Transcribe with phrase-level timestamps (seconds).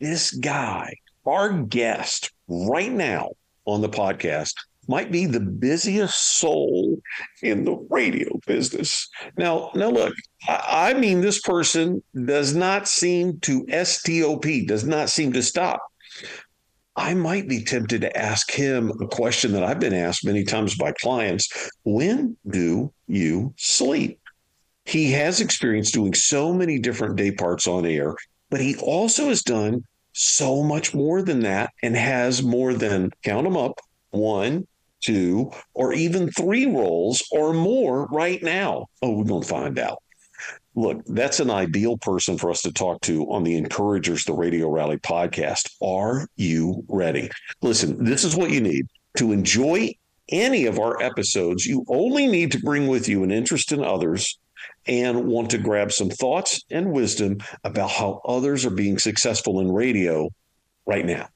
[0.00, 0.94] this guy,
[1.26, 3.30] our guest right now
[3.64, 4.54] on the podcast,
[4.88, 6.98] might be the busiest soul
[7.42, 9.08] in the radio business.
[9.36, 10.14] Now, now look,
[10.48, 15.82] I, mean, this person does not seem to stop, does not seem to stop.
[16.96, 20.76] I might be tempted to ask him a question that I've been asked many times
[20.76, 24.18] by clients When do you sleep?
[24.84, 28.16] He has experience doing so many different day parts on air,
[28.50, 33.44] but he also has done so much more than that and has more than, count
[33.44, 34.66] them up, one,
[35.00, 38.86] two, or even three roles or more right now.
[39.02, 40.02] Oh, we're going to find out.
[40.74, 44.68] Look, that's an ideal person for us to talk to on the Encouragers, the Radio
[44.70, 45.70] Rally podcast.
[45.82, 47.30] Are you ready?
[47.62, 49.94] Listen, this is what you need to enjoy
[50.28, 51.66] any of our episodes.
[51.66, 54.38] You only need to bring with you an interest in others
[54.88, 59.70] and want to grab some thoughts and wisdom about how others are being successful in
[59.70, 60.30] radio
[60.86, 61.28] right now.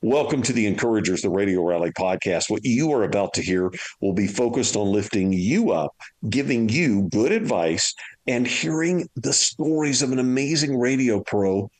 [0.00, 2.50] Welcome to the Encouragers, the Radio Rally podcast.
[2.50, 3.70] What you are about to hear
[4.02, 5.94] will be focused on lifting you up,
[6.28, 7.94] giving you good advice,
[8.26, 11.70] and hearing the stories of an amazing radio pro,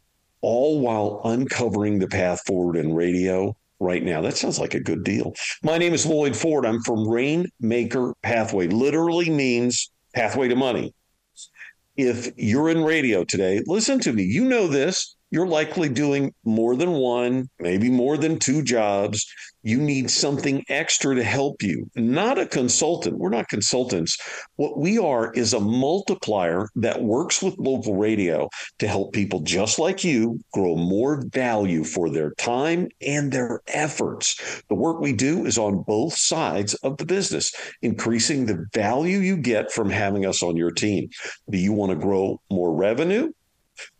[0.41, 4.23] all while uncovering the path forward in radio right now.
[4.23, 5.35] That sounds like a good deal.
[5.63, 6.65] My name is Loyd Ford.
[6.65, 10.95] I'm from Rainmaker Pathway, literally means pathway to money.
[11.97, 14.25] If you're in radio today, listen to me.
[14.25, 19.27] You know this you're likely doing more than one, maybe more than two jobs.
[19.65, 23.19] You need something extra to help you, not a consultant.
[23.19, 24.17] We're not consultants.
[24.55, 29.81] What we are is a multiplier that works with local radio to help people just
[29.81, 34.63] like you grow more value for their time and their efforts.
[34.69, 39.37] The work we do is on both sides of the business, increasing the value you
[39.37, 41.09] get from having us on your team.
[41.51, 43.33] Do you want to grow more revenue?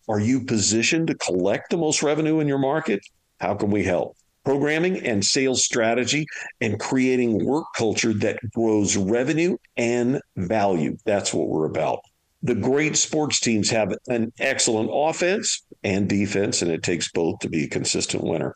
[0.09, 3.01] Are you positioned to collect the most revenue in your market?
[3.41, 4.17] How can we help?
[4.45, 6.27] Programming and sales strategy
[6.61, 10.99] and creating work culture that grows revenue and value.
[11.07, 12.01] That's what we're about.
[12.43, 17.49] The great sports teams have an excellent offense and defense, and it takes both to
[17.49, 18.55] be a consistent winner.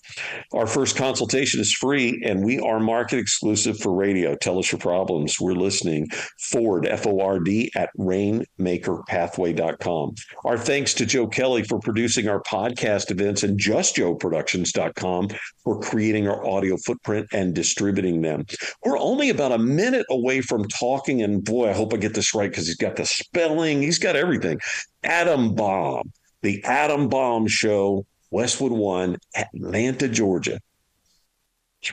[0.53, 4.35] Our first consultation is free, and we are market exclusive for radio.
[4.35, 5.39] Tell us your problems.
[5.39, 6.09] We're listening.
[6.39, 10.15] Ford, F O R D, at rainmakerpathway.com.
[10.45, 15.29] Our thanks to Joe Kelly for producing our podcast events and justjoeproductions.com
[15.63, 18.47] for creating our audio footprint and distributing them.
[18.85, 22.35] We're only about a minute away from talking, and boy, I hope I get this
[22.35, 24.59] right because he's got the spelling, he's got everything.
[25.05, 26.11] Adam Baum
[26.43, 30.61] the Adam Bomb Show, Westwood One, Atlanta, Georgia.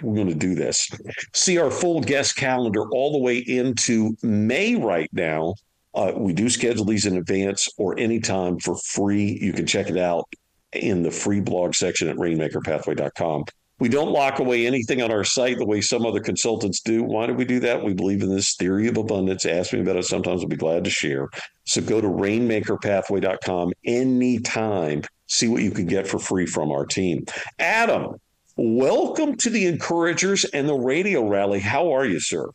[0.01, 0.89] We're going to do this.
[1.33, 5.53] See our full guest calendar all the way into May right now.
[5.93, 9.37] Uh, we do schedule these in advance or anytime for free.
[9.39, 10.25] You can check it out
[10.73, 13.45] in the free blog section at rainmakerpathway.com.
[13.77, 17.03] We don't lock away anything on our site the way some other consultants do.
[17.03, 17.83] Why do we do that?
[17.83, 19.45] We believe in this theory of abundance.
[19.45, 20.05] Ask me about it.
[20.05, 21.27] Sometimes I'll be glad to share.
[21.65, 25.01] So go to rainmakerpathway.com anytime.
[25.27, 27.25] See what you can get for free from our team.
[27.59, 28.15] Adam,
[28.55, 31.59] welcome to the Encouragers and the Radio Rally.
[31.59, 32.47] How are you, sir?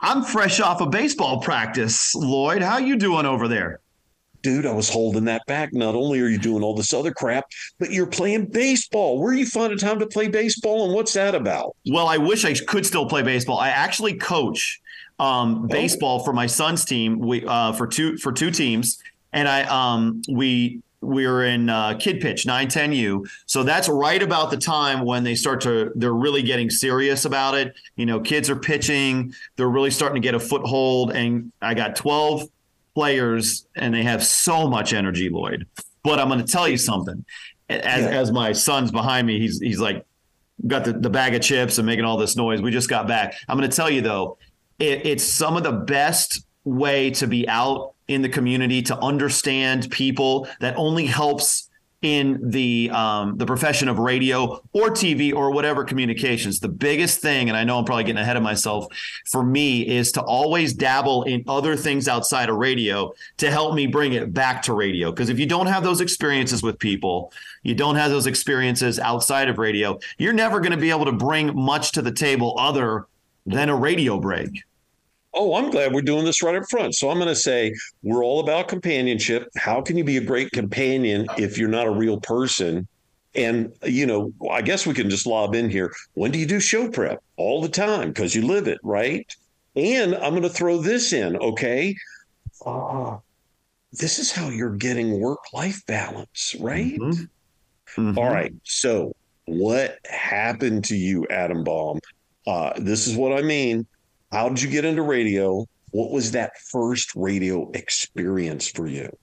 [0.00, 2.60] I'm fresh off of baseball practice, Loyd.
[2.60, 3.80] How you doing over there?
[4.42, 5.72] Dude, I was holding that back.
[5.72, 7.46] Not only are you doing all this other crap,
[7.78, 9.20] but you're playing baseball.
[9.20, 11.76] Where are you finding time to play baseball, and what's that about?
[11.90, 13.58] Well, I wish I could still play baseball.
[13.58, 14.80] I actually coach
[15.18, 15.68] um, oh.
[15.68, 16.24] baseball oh.
[16.24, 17.18] for my son's team.
[17.18, 18.98] We uh, for two for two teams,
[19.32, 24.50] and I um, we we are in uh, kid pitch 910u so that's right about
[24.50, 28.48] the time when they start to they're really getting serious about it you know kids
[28.48, 32.48] are pitching they're really starting to get a foothold and i got 12
[32.94, 35.66] players and they have so much energy, Loyd.
[36.04, 37.24] But I'm going to tell you something.
[37.68, 38.10] As, yeah.
[38.10, 40.04] as my son's behind me, he's he's like
[40.66, 42.60] got the, the bag of chips and making all this noise.
[42.60, 43.34] We just got back.
[43.48, 44.38] I'm going to tell you though,
[44.78, 49.90] it, it's some of the best way to be out in the community to understand
[49.90, 51.70] people that only helps
[52.02, 56.58] in the um, the profession of radio or TV or whatever communications.
[56.58, 58.86] The biggest thing, and I know I'm probably getting ahead of myself,
[59.30, 63.86] for me is to always dabble in other things outside of radio to help me
[63.86, 65.10] bring it back to radio.
[65.10, 67.32] Because if you don't have those experiences with people,
[67.62, 71.12] you don't have those experiences outside of radio, you're never going to be able to
[71.12, 73.06] bring much to the table other
[73.46, 74.64] than a radio break
[75.34, 76.94] oh, I'm glad we're doing this right up front.
[76.94, 79.48] So I'm going to say we're all about companionship.
[79.56, 82.86] How can you be a great companion if you're not a real person?
[83.34, 85.92] And, you know, I guess we can just lob in here.
[86.14, 87.22] When do you do show prep?
[87.36, 89.34] All the time because you live it, right?
[89.74, 91.96] And I'm going to throw this in, okay?
[92.66, 93.16] Uh,
[93.92, 96.98] this is how you're getting work life balance, right?
[96.98, 98.02] Mm-hmm.
[98.02, 98.18] Mm-hmm.
[98.18, 98.52] All right.
[98.64, 99.14] So,
[99.46, 102.00] what happened to you, Adam Baum?
[102.46, 103.86] Uh, this is what I mean.
[104.32, 105.66] How did you get into radio?
[105.90, 109.14] What was that first radio experience for you?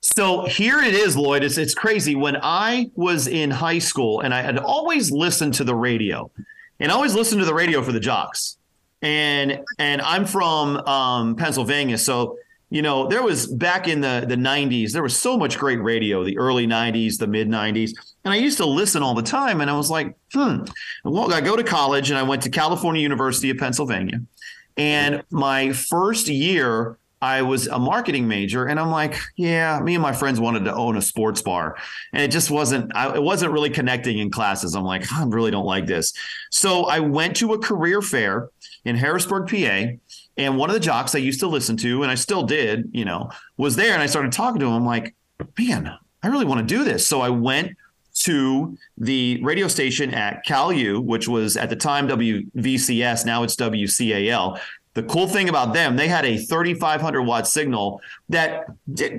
[0.00, 1.42] So here it is, Loyd.
[1.42, 2.14] It's it's crazy.
[2.14, 6.30] When I was in high school, and I had always listened to the radio,
[6.78, 8.56] and I always listened to the radio for the jocks.
[9.02, 12.38] And and I'm from um, Pennsylvania, so
[12.70, 14.92] you know there was back in the the 90s.
[14.92, 17.90] There was so much great radio, the early 90s, the mid 90s,
[18.28, 19.62] and I used to listen all the time.
[19.62, 20.64] And I was like, hmm.
[21.02, 24.20] Well, I go to college, and I went to California University of Pennsylvania.
[24.76, 30.02] And my first year, I was a marketing major, and I'm like, yeah, me and
[30.02, 31.78] my friends wanted to own a sports bar,
[32.12, 32.94] and it just wasn't.
[32.94, 34.74] I, it wasn't really connecting in classes.
[34.74, 36.12] I'm like, I really don't like this.
[36.50, 38.50] So I went to a career fair
[38.84, 39.96] in Harrisburg, PA,
[40.36, 43.06] and one of the jocks I used to listen to, and I still did, you
[43.06, 44.74] know, was there, and I started talking to him.
[44.74, 45.14] I'm like,
[45.58, 45.90] man,
[46.22, 47.06] I really want to do this.
[47.06, 47.74] So I went
[48.24, 53.56] to the radio station at Cal U, which was at the time WVCS, now it's
[53.56, 54.60] WCAL.
[54.94, 58.66] The cool thing about them, they had a 3,500 watt signal that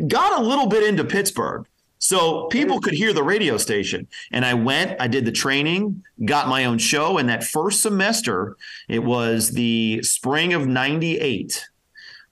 [0.08, 1.66] got a little bit into Pittsburgh.
[2.00, 4.08] So people could hear the radio station.
[4.32, 7.18] And I went, I did the training, got my own show.
[7.18, 8.56] And that first semester,
[8.88, 11.68] it was the spring of 98.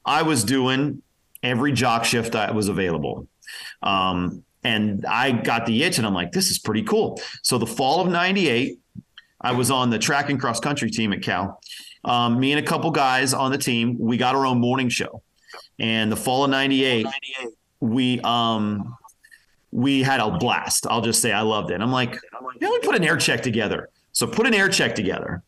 [0.06, 1.02] I was doing
[1.44, 3.28] every jock shift that was available.
[3.84, 7.22] Um, and I got the itch and I'm like, this is pretty cool.
[7.44, 8.80] So the fall of 98,
[9.42, 11.62] I was on the track and cross country team at Cal.
[12.04, 15.22] Um, me and a couple guys on the team, we got our own morning show.
[15.80, 17.06] And the fall of 98,
[17.80, 18.96] we um
[19.72, 20.88] we had a blast.
[20.88, 21.82] I'll just say I loved it.
[21.82, 22.18] I'm like,
[22.60, 23.90] yeah, we put an air check together.
[24.12, 25.44] So put an air check together.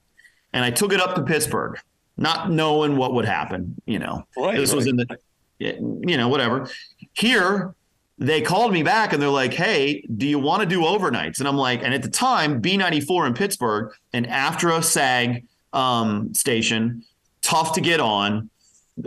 [0.53, 1.79] And I took it up to Pittsburgh,
[2.17, 4.25] not knowing what would happen, you know.
[4.37, 4.75] Right, this right.
[4.75, 5.17] was in the
[5.59, 6.69] you know, whatever.
[7.13, 7.75] Here,
[8.19, 11.47] they called me back and they're like, "Hey, do you want to do overnights?" And
[11.47, 17.03] I'm like, and at the time, B94 in Pittsburgh, an after SAG um, station,
[17.41, 18.49] tough to get on.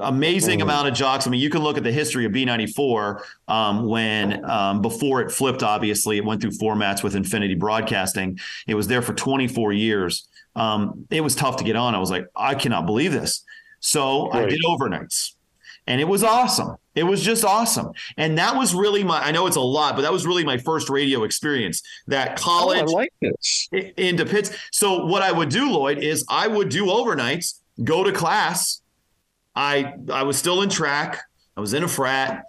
[0.00, 0.62] Amazing mm.
[0.62, 1.26] amount of jocks.
[1.26, 5.30] I mean, you can look at the history of B94 um, when um, before it
[5.30, 5.62] flipped.
[5.62, 8.38] Obviously, it went through formats with Infinity Broadcasting.
[8.66, 10.26] It was there for 24 years.
[10.56, 11.94] Um, it was tough to get on.
[11.94, 13.44] I was like, I cannot believe this.
[13.80, 15.34] So I did overnights,
[15.86, 16.76] and it was awesome.
[16.94, 17.92] It was just awesome.
[18.16, 20.58] And that was really my, I know it's a lot, but that was really my
[20.58, 21.82] first radio experience.
[22.06, 23.68] That college oh, I like this.
[23.72, 24.54] into Pitts.
[24.70, 28.82] So what I would do, Loyd, is I would do overnights, go to class.
[29.54, 31.22] I I was still in track.
[31.56, 32.44] I was in a frat,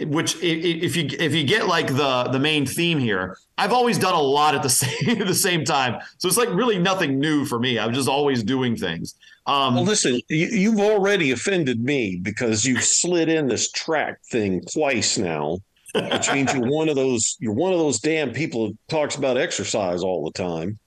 [0.00, 4.14] which if you if you get like the the main theme here, I've always done
[4.14, 6.00] a lot at the same at the same time.
[6.18, 7.78] So it's like really nothing new for me.
[7.78, 9.14] I'm just always doing things.
[9.46, 14.62] Um, well, listen, you, have already offended me because you've slid in this track thing
[14.70, 15.58] twice now,
[15.94, 19.36] which means you're one of those you're one of those damn people who talks about
[19.38, 20.78] exercise all the time.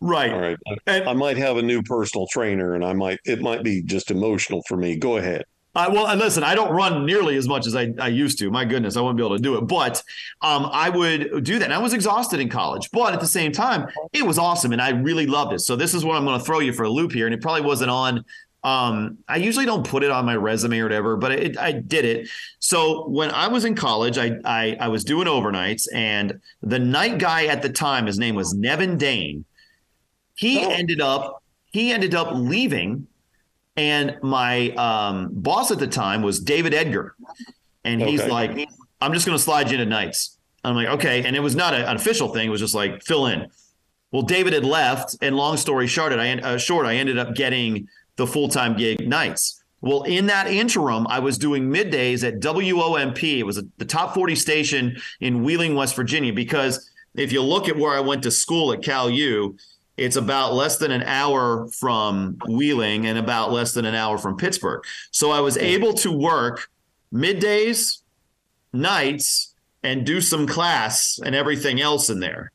[0.00, 0.32] Right.
[0.32, 0.58] All right.
[0.86, 4.10] And, I might have a new personal trainer, and I might it might be just
[4.10, 4.96] emotional for me.
[4.96, 5.44] Go ahead.
[5.74, 8.50] Uh, well, and listen, I don't run nearly as much as I, I used to.
[8.50, 9.62] My goodness, I wouldn't be able to do it.
[9.62, 10.02] But
[10.40, 11.66] um, I would do that.
[11.66, 14.80] And I was exhausted in college, but at the same time, it was awesome, and
[14.80, 15.60] I really loved it.
[15.60, 17.42] So this is what I'm going to throw you for a loop here, and it
[17.42, 18.24] probably wasn't on.
[18.64, 22.04] Um, I usually don't put it on my resume or whatever, but it, I did
[22.04, 22.28] it.
[22.58, 27.18] So when I was in college, I, I I was doing overnights, and the night
[27.18, 29.44] guy at the time, his name was Nevin Dane.
[30.34, 30.70] He oh.
[30.70, 33.06] ended up he ended up leaving
[33.78, 37.14] and my um, boss at the time was David Edgar.
[37.84, 38.30] And he's okay.
[38.30, 38.68] like,
[39.00, 40.36] I'm just going to slide you into nights.
[40.64, 41.24] I'm like, okay.
[41.24, 42.48] And it was not a, an official thing.
[42.48, 43.46] It was just like, fill in.
[44.10, 45.16] Well, David had left.
[45.22, 49.08] And long story short, I, uh, short, I ended up getting the full time gig
[49.08, 49.62] nights.
[49.80, 53.38] Well, in that interim, I was doing middays at WOMP.
[53.38, 56.32] It was a, the top 40 station in Wheeling, West Virginia.
[56.32, 59.56] Because if you look at where I went to school at Cal U,
[59.98, 64.36] it's about less than an hour from Wheeling and about less than an hour from
[64.36, 64.82] Pittsburgh.
[65.10, 66.70] So I was able to work
[67.12, 68.02] middays,
[68.72, 72.52] nights, and do some class and everything else in there.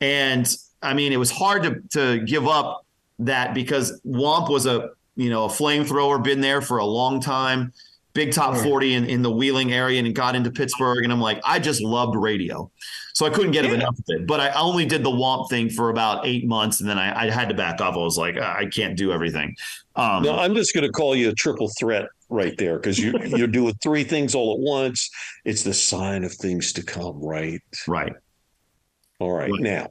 [0.00, 0.52] And
[0.82, 2.84] I mean, it was hard to, to give up
[3.20, 7.72] that because Womp was a you know a flamethrower, been there for a long time,
[8.14, 11.02] big top 40 in, in the Wheeling area and got into Pittsburgh.
[11.04, 12.70] And I'm like, I just loved radio.
[13.12, 13.72] So I couldn't get yeah.
[13.72, 14.26] enough of it.
[14.26, 17.30] But I only did the Womp thing for about eight months, and then I, I
[17.30, 17.94] had to back off.
[17.94, 19.54] I was like, I can't do everything.
[19.96, 23.12] Um, no, I'm just going to call you a triple threat right there because you
[23.26, 25.10] you're doing three things all at once.
[25.44, 27.60] It's the sign of things to come, right?
[27.86, 28.12] Right.
[29.20, 29.50] All right.
[29.50, 29.60] right.
[29.60, 29.88] Now,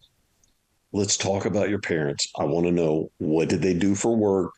[0.91, 2.27] let's talk about your parents.
[2.37, 4.51] I want to know what did they do for work,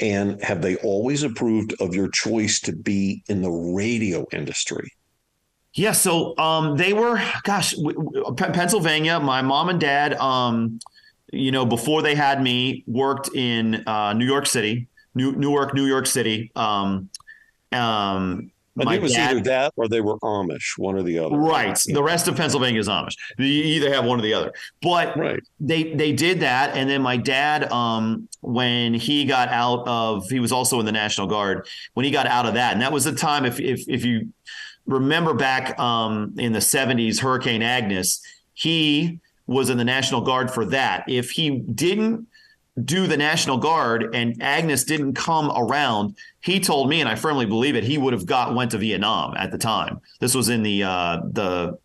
[0.00, 4.92] and have they always approved of your choice to be in the radio industry?
[5.74, 7.74] Yeah, so um, they were, gosh,
[8.36, 9.20] Pennsylvania.
[9.20, 10.80] My mom and dad, um,
[11.32, 15.84] you know, before they had me, worked in uh, New York City, New Newark, New
[15.84, 16.50] York City.
[16.56, 17.10] Um,
[18.78, 21.36] it was dad- either that or they were Amish, one or the other.
[21.36, 21.78] Right.
[21.86, 23.14] The rest of Pennsylvania is Amish.
[23.38, 24.52] You either have one or the other.
[24.82, 25.42] But Right.
[25.60, 30.40] they they did that, and then my dad, um, when he got out of, he
[30.40, 31.66] was also in the National Guard.
[31.94, 34.28] When he got out of that, and that was the time, if if if you
[34.86, 38.20] remember back um, in the '70s, Hurricane Agnes,
[38.54, 41.04] he was in the National Guard for that.
[41.08, 42.26] If he didn't
[42.84, 46.14] do the National Guard and Agnes didn't come around,
[46.46, 49.34] he told me, and I firmly believe it, he would have got went to Vietnam
[49.36, 50.00] at the time.
[50.20, 51.76] This was in the uh, the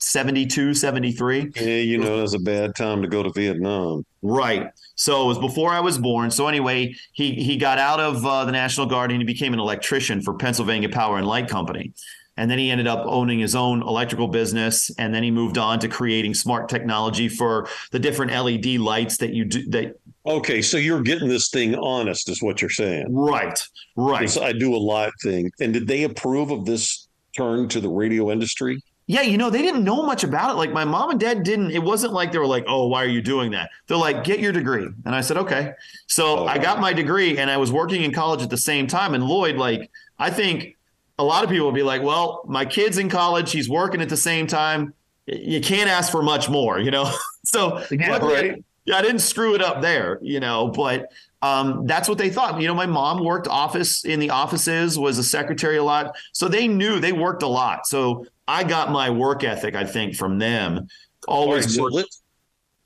[0.00, 1.52] 72, 73.
[1.56, 4.04] Yeah, you know, it was a bad time to go to Vietnam.
[4.20, 4.70] Right.
[4.96, 6.30] So it was before I was born.
[6.30, 9.60] So anyway, he he got out of uh, the National Guard and he became an
[9.60, 11.94] electrician for Pennsylvania Power and Light Company.
[12.36, 15.78] And then he ended up owning his own electrical business, and then he moved on
[15.80, 19.68] to creating smart technology for the different LED lights that you do.
[19.68, 23.06] That Okay, so you're getting this thing honest, is what you're saying.
[23.10, 23.60] right,
[23.96, 24.20] right.
[24.20, 25.50] Because I do a live thing.
[25.60, 28.80] And did they approve of this turn to the radio industry?
[29.06, 30.54] Yeah, you know, they didn't know much about it.
[30.54, 31.72] Like my mom and dad didn't.
[31.72, 34.38] It wasn't like they were like, "Oh, why are you doing that?" They're like, "Get
[34.38, 35.72] your degree." And I said, "Okay."
[36.06, 38.86] So oh, I got my degree, and I was working in college at the same
[38.86, 39.14] time.
[39.14, 40.76] And Loyd, like, I think
[41.18, 43.50] a lot of people would be like, "Well, my kid's in college.
[43.50, 44.94] He's working at the same time.
[45.26, 47.12] You can't ask for much more, you know."
[47.44, 48.64] so Yeah, luckily, right.
[48.84, 52.60] Yeah, I didn't screw it up there, you know, but um, that's what they thought.
[52.60, 56.16] You know, my mom worked office in the offices, was a secretary a lot.
[56.32, 57.86] So they knew they worked a lot.
[57.86, 60.86] So I got my work ethic, I think, from them.
[61.28, 62.22] All right, Always so let's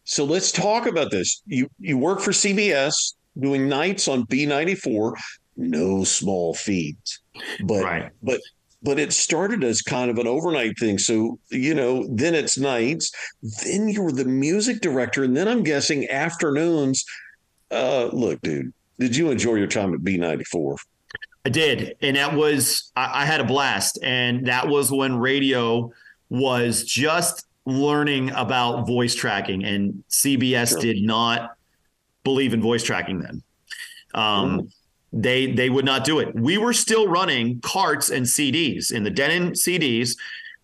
[0.05, 1.43] so let's talk about this.
[1.47, 5.15] You you work for CBS doing nights on B94,
[5.57, 7.19] no small feat.
[7.65, 8.11] But right.
[8.23, 8.41] but
[8.83, 10.99] but it started as kind of an overnight thing.
[10.99, 13.11] So, you know, then it's nights,
[13.65, 17.05] then you're the music director, and then I'm guessing afternoons.
[17.71, 20.77] Uh look, dude, did you enjoy your time at B94?
[21.45, 21.97] I did.
[22.03, 24.01] And that was, I, I had a blast.
[24.03, 25.93] And that was when radio
[26.29, 29.65] was just learning about voice tracking.
[29.65, 30.81] And CBS Sure.
[30.81, 31.57] did not
[32.25, 33.43] believe in voice tracking then.
[34.13, 34.73] Um,
[35.13, 36.35] They they would not do it.
[36.35, 40.17] We were still running carts and CDs in the Denon CDs.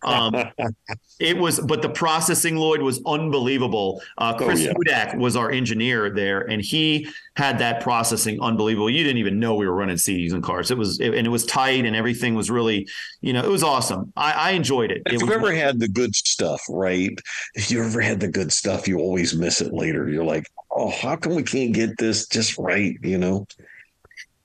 [0.03, 0.35] Um,
[1.19, 4.01] it was, but the processing, Loyd, was unbelievable.
[4.17, 4.73] Uh, Oh, Chris yeah.
[4.73, 8.89] Hudak was our engineer there, and he had that processing unbelievable.
[8.89, 10.71] You didn't even know we were running CDs and carts.
[10.71, 12.87] It was, and it was tight, and everything was really,
[13.21, 14.11] you know, it was awesome.
[14.17, 15.03] I, I enjoyed it.
[15.05, 17.17] If it you've was, ever had the good stuff, right?
[17.53, 20.09] If you ever had the good stuff, you always miss it later.
[20.09, 22.97] You're like, oh, how come we can't get this just right?
[23.01, 23.47] You know?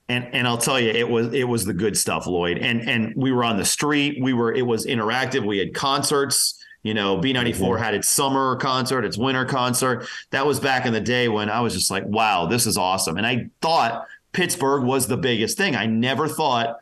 [0.09, 2.63] And and I'll tell you, it was it was the good stuff, Loyd.
[2.63, 4.19] And and we were on the street.
[4.23, 4.53] We were.
[4.53, 5.45] It was interactive.
[5.47, 6.55] We had concerts.
[6.85, 7.79] You know, B94 Mhm.
[7.81, 10.07] had its summer concert, its winter concert.
[10.31, 13.17] That was back in the day when I was just like, wow, this is awesome.
[13.17, 15.75] And I thought Pittsburgh was the biggest thing.
[15.75, 16.79] I never thought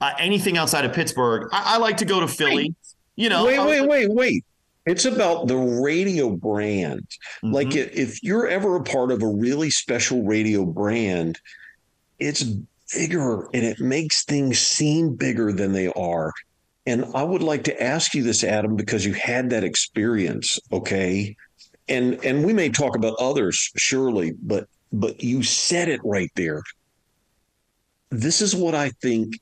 [0.00, 1.48] uh, anything outside of Pittsburgh.
[1.52, 2.74] I, I like to go to Philly.
[3.16, 4.44] You know, wait, wait, like- wait, wait.
[4.86, 7.06] It's about the radio brand.
[7.42, 7.76] Like Mhm.
[7.88, 11.40] i- if you're ever a part of a really special radio brand,
[12.18, 12.44] it's
[12.94, 16.32] bigger and it makes things seem bigger than they are.
[16.86, 21.36] And I would like to ask you this, Adam, because you had that experience, okay?
[21.88, 26.62] And and we may talk about others, surely, but but you said it right there.
[28.10, 29.34] This is what I think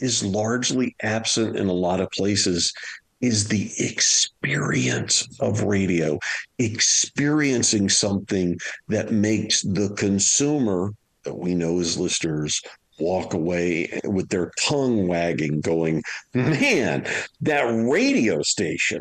[0.00, 2.72] is largely absent in a lot of places
[3.20, 6.18] is the experience of radio,
[6.58, 8.58] experiencing something
[8.88, 10.92] that makes the consumer
[11.30, 12.60] that we know as listeners
[12.98, 16.02] walk away with their tongue wagging, going,
[16.34, 17.06] man,
[17.40, 19.00] that radio station.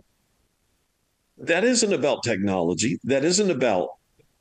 [1.40, 3.00] That isn't about technology.
[3.04, 3.90] That isn't about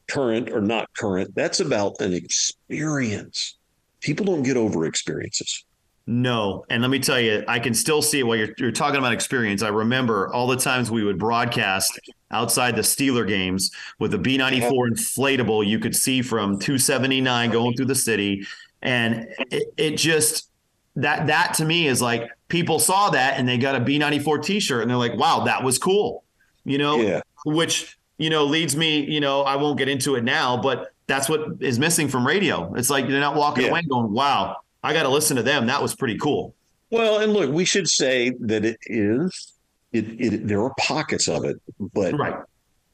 [0.06, 1.34] current or not current.
[1.34, 3.56] That's about an experience.
[4.00, 5.64] People don't get over experiences.
[6.10, 8.98] No, and let me tell you, I can still see it while you're, you're talking
[8.98, 9.62] about experience.
[9.62, 12.00] I remember all the times we would broadcast
[12.30, 15.66] outside the Steeler games with the B94 inflatable.
[15.66, 18.46] You could see from 279 going through the city,
[18.80, 20.48] and it, it just
[20.96, 24.80] that that to me is like people saw that and they got a B94 T-shirt
[24.80, 26.24] and they're like, "Wow, that was cool,"
[26.64, 26.96] you know.
[27.02, 27.20] Yeah.
[27.44, 31.28] Which you know leads me, you know, I won't get into it now, but that's
[31.28, 32.72] what is missing from radio.
[32.76, 33.72] It's like they're not walking Yeah.
[33.72, 35.66] away going, "Wow." I got to listen to them.
[35.66, 36.54] That was pretty cool.
[36.90, 39.52] Well, and look, we should say that it is.
[39.92, 41.56] It, it there are pockets of it,
[41.94, 42.34] but Right.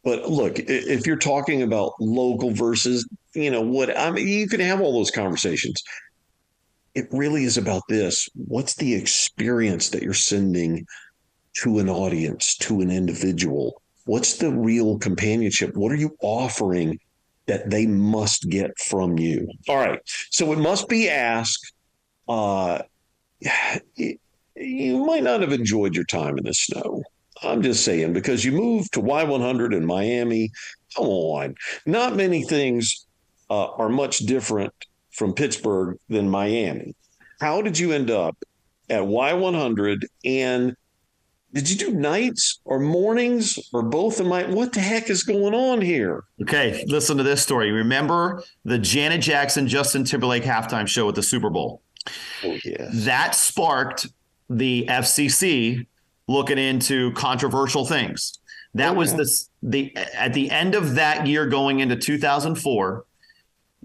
[0.04, 4.60] but look, if you're talking about local versus, you know, what I mean, you can
[4.60, 5.82] have all those conversations.
[6.94, 8.28] It really is about this.
[8.34, 10.86] What's the experience that you're sending
[11.62, 13.82] to an audience, to an individual?
[14.06, 15.76] What's the real companionship?
[15.76, 16.98] What are you offering
[17.46, 19.48] that they must get from you?
[19.68, 19.98] All right.
[20.30, 21.72] So it must be asked.
[22.28, 22.82] Uh,
[24.56, 27.02] you might not have enjoyed your time in the snow.
[27.42, 30.50] I'm just saying, because you moved to Y100 in Miami.
[30.96, 31.54] Come on.
[31.84, 33.06] Not many things
[33.50, 34.72] uh, are much different
[35.10, 36.94] from Pittsburgh than Miami.
[37.40, 38.36] How did you end up
[38.88, 40.04] at Y100?
[40.24, 40.76] And
[41.52, 44.44] did you do nights or mornings or both of my?
[44.44, 46.24] What the heck is going on here?
[46.42, 47.70] Okay, listen to this story.
[47.70, 51.83] Remember the Janet Jackson Justin Timberlake halftime show at the Super Bowl?
[52.92, 54.06] That sparked
[54.50, 55.87] the FCC
[56.28, 58.38] looking into controversial things.
[58.75, 58.99] That okay.
[58.99, 59.30] was the
[59.62, 63.04] the at the end of that year going into 2004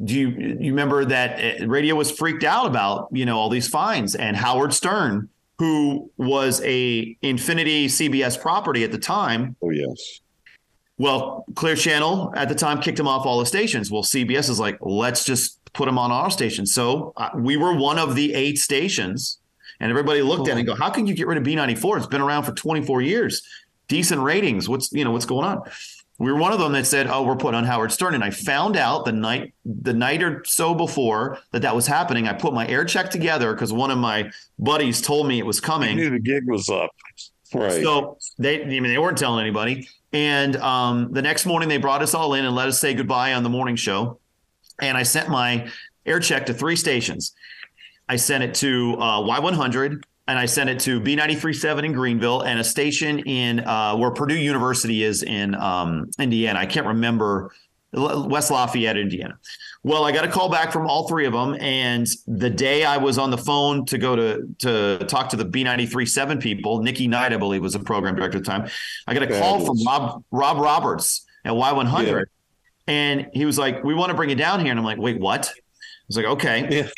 [0.04, 3.68] do you you remember that uh, radio was freaked out about you know all these
[3.68, 10.22] fines and Howard Stern who was a Infinity CBS property at the time oh yes
[10.98, 14.60] well Clear Channel at the time kicked him off all the stations well CBS is
[14.60, 18.34] like let's just put them on our station so uh, we were one of the
[18.34, 19.40] eight stations
[19.80, 20.50] and everybody looked cool.
[20.50, 22.52] at it and go how can you get rid of B94 it's been around for
[22.52, 23.42] 24 years
[23.88, 25.62] decent ratings what's you know what's going on
[26.20, 28.30] we were one of them that said, "Oh, we're putting on Howard Stern." And I
[28.30, 32.28] found out the night the night or so before that that was happening.
[32.28, 35.62] I put my air check together because one of my buddies told me it was
[35.62, 35.98] coming.
[35.98, 36.92] You knew the gig was up,
[37.54, 37.82] right?
[37.82, 39.88] So they, I mean, they weren't telling anybody.
[40.12, 43.34] And um, the next morning, they brought us all in and let us say goodbye
[43.34, 44.19] on the morning show.
[44.82, 45.70] And I sent my
[46.06, 47.34] air check to three stations.
[48.08, 52.60] I sent it to uh, Y100, and I sent it to B93.7 in Greenville and
[52.60, 56.60] a station in uh, where Purdue University is in um, Indiana.
[56.60, 57.52] I can't remember
[57.94, 59.38] West Lafayette, Indiana.
[59.84, 62.98] Well, I got a call back from all three of them, and the day I
[62.98, 67.34] was on the phone to go to to talk to the B93.7 people, Nikki Knight,
[67.34, 68.70] I believe, was the program director at the time.
[69.08, 72.24] I got a call from Rob Rob Roberts at Y100, yeah.
[72.90, 75.20] And he was like, "We want to bring you down here," and I'm like, "Wait,
[75.20, 75.62] what?" I
[76.08, 76.90] was like, "Okay." Yeah.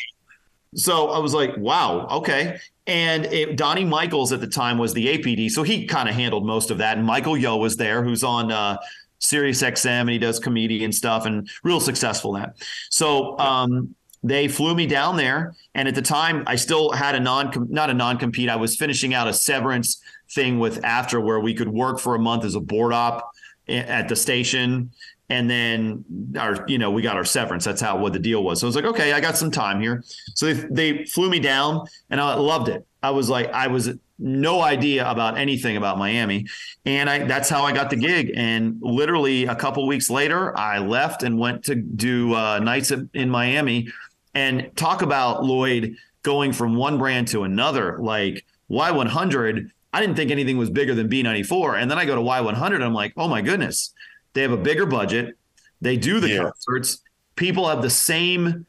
[0.74, 2.58] So I was like, wow, okay.
[2.86, 6.46] And it, Donnie Michaels at the time was the APD, so he kind of handled
[6.46, 6.96] most of that.
[6.96, 8.78] And Michael Yo was there, who's on uh,
[9.18, 12.56] Sirius XM, and he does comedian stuff and real successful at.
[12.88, 17.20] So um, they flew me down there, and at the time, I still had a
[17.20, 18.48] non not a non compete.
[18.48, 20.00] I was finishing out a severance
[20.30, 23.30] thing with After, where we could work for a month as a board op
[23.68, 24.90] at the station.
[25.28, 26.04] And then
[26.38, 27.64] our you know we got our severance.
[27.64, 28.60] That's how what the deal was.
[28.60, 30.04] So i was like okay i got some time here.
[30.34, 32.86] So they, they flew me down and i loved it.
[33.02, 36.46] I was like i was no idea about anything about miami.
[36.84, 38.32] And i that's how i got the gig.
[38.36, 43.30] And literally a couple weeks later i left and went to do uh, nights in
[43.30, 43.88] miami.
[44.34, 47.98] And talk about loyd going from one brand to another.
[47.98, 52.22] Like y100 i didn't think anything was bigger than b94 and then i go to
[52.22, 53.92] y100 i'm like oh my goodness
[54.32, 55.36] they have a bigger budget.
[55.80, 56.42] They do the yeah.
[56.42, 57.02] concerts.
[57.36, 58.66] People have the same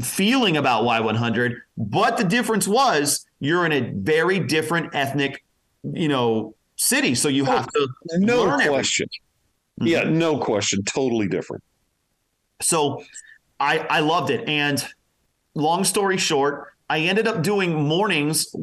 [0.00, 5.44] feeling about Y100, but the difference was you're in a very different ethnic,
[5.82, 9.08] you know, city, so you oh, have to no question.
[9.80, 9.86] Mm-hmm.
[9.86, 11.64] Yeah, no question, totally different.
[12.62, 13.02] So
[13.58, 14.84] I I loved it and
[15.54, 18.54] long story short, I ended up doing mornings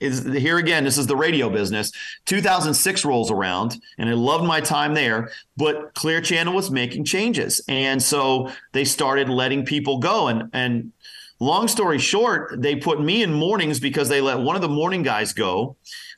[0.00, 1.92] is here again this is the radio business.
[2.26, 7.62] 2006 rolls around and i loved my time there but clear channel was making changes.
[7.68, 10.28] And so they started letting people go.
[10.28, 10.92] And and
[11.38, 15.02] long story short they put me in mornings because they let one of the morning
[15.02, 15.76] guys go.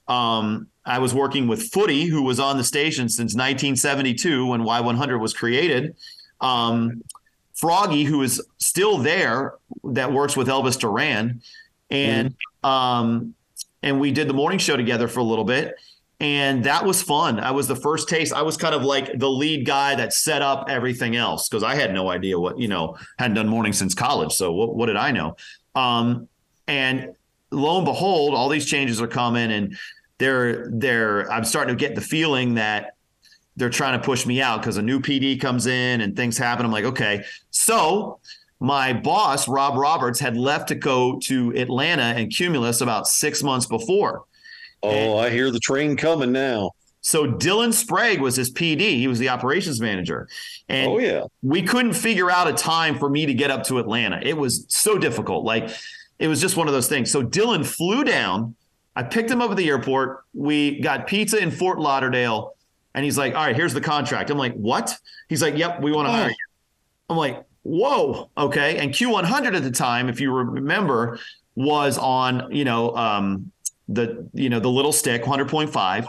[0.09, 5.21] Um, i was working with footy who was on the station since 1972 when y100
[5.21, 5.97] was created.
[6.40, 7.03] Um,
[7.55, 11.42] froggy who is still there that works with elvis duran.
[11.90, 12.68] And mm-hmm.
[12.68, 13.35] um,
[13.83, 15.77] and we did the morning show together for a little bit
[16.23, 17.40] and that was fun.
[17.40, 18.33] I was the first taste.
[18.33, 21.75] I was kind of like the lead guy that set up everything else because I
[21.75, 24.33] had no idea what you know hadn't done morning since college.
[24.33, 25.37] So what, what did I know?
[25.75, 26.29] Um,
[26.68, 27.16] and
[27.51, 29.77] lo and behold, all these changes are coming, and
[30.18, 31.31] they're they're.
[31.31, 32.95] I'm starting to get the feeling that
[33.57, 36.64] they're trying to push me out because a new PD comes in and things happen.
[36.64, 38.21] I'm like, okay, so
[38.62, 43.66] my boss, Rob Roberts, had left to go to Atlanta and Cumulus about six months
[43.66, 44.25] before.
[44.85, 46.70] Oh, and I hear the train coming now.
[47.01, 48.98] So Dylan Sprague was his PD.
[48.98, 50.29] He was the operations manager.
[50.68, 51.25] And oh, yeah.
[51.42, 54.20] we couldn't figure out a time for me to get up to Atlanta.
[54.22, 55.44] It was so difficult.
[55.44, 55.68] Like
[56.20, 57.11] it was just one of those things.
[57.11, 58.55] So Dylan flew down.
[58.94, 60.25] I picked him up at the airport.
[60.33, 62.55] We got pizza in Fort Lauderdale.
[62.94, 64.31] And he's like, all right, here's the contract.
[64.31, 64.96] I'm like, what?
[65.29, 66.16] He's like, yep, we want to oh.
[66.16, 66.37] hire you.
[67.11, 68.79] I'm like, whoa, okay.
[68.79, 71.18] And Q100 at the time, if you remember,
[71.55, 73.53] was on, you know, um,
[73.88, 76.07] the you know the little stick 100.5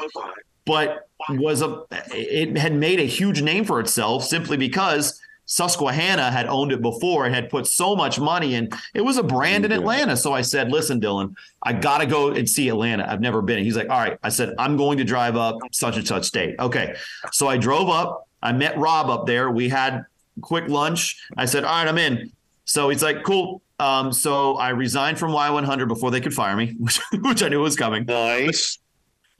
[0.65, 6.47] but was a it had made a huge name for itself simply because Susquehanna had
[6.47, 8.69] owned it before and had put so much money in.
[8.93, 10.15] It was a brand in Atlanta.
[10.15, 13.05] So I said, listen, Dylan, I got to go and see Atlanta.
[13.11, 13.61] I've never been.
[13.61, 14.17] He's like, all right.
[14.23, 16.55] I said, I'm going to drive up such and such state.
[16.59, 16.95] Okay.
[17.33, 18.29] So I drove up.
[18.41, 19.51] I met Rob up there.
[19.51, 20.05] We had
[20.41, 21.21] quick lunch.
[21.37, 22.31] I said, all right, I'm in.
[22.65, 23.61] So he's like, cool.
[23.79, 27.59] Um, so I resigned from Y100 before they could fire me, which, which I knew
[27.59, 28.05] was coming.
[28.05, 28.79] Nice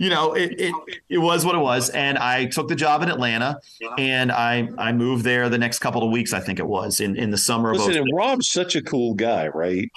[0.03, 0.75] you know, it, it
[1.09, 3.59] it was what it was, and I took the job in Atlanta,
[3.97, 6.33] and I I moved there the next couple of weeks.
[6.33, 7.95] I think it was in in the summer Listen, of.
[7.97, 9.89] Listen, Rob's such a cool guy, right?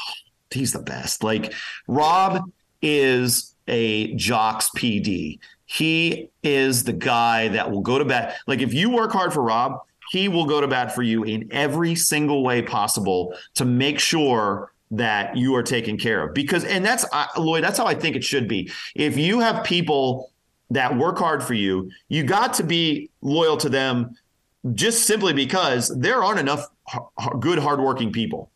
[0.51, 1.25] He's the best.
[1.25, 1.55] Like
[1.89, 2.43] Rob
[2.83, 5.39] is a jocks PD.
[5.65, 8.37] He is the guy that will go to bat.
[8.47, 11.49] Like if you work hard for Rob, he will go to bat for you in
[11.51, 16.35] every single way possible to make sure that you are taken care of.
[16.35, 18.71] Because and that's uh, loyd that's how i think it should be.
[18.95, 20.31] If you have people
[20.71, 24.17] that work hard for you you got to be loyal to them
[24.75, 26.67] just simply because there aren't enough
[27.41, 28.51] good hardworking people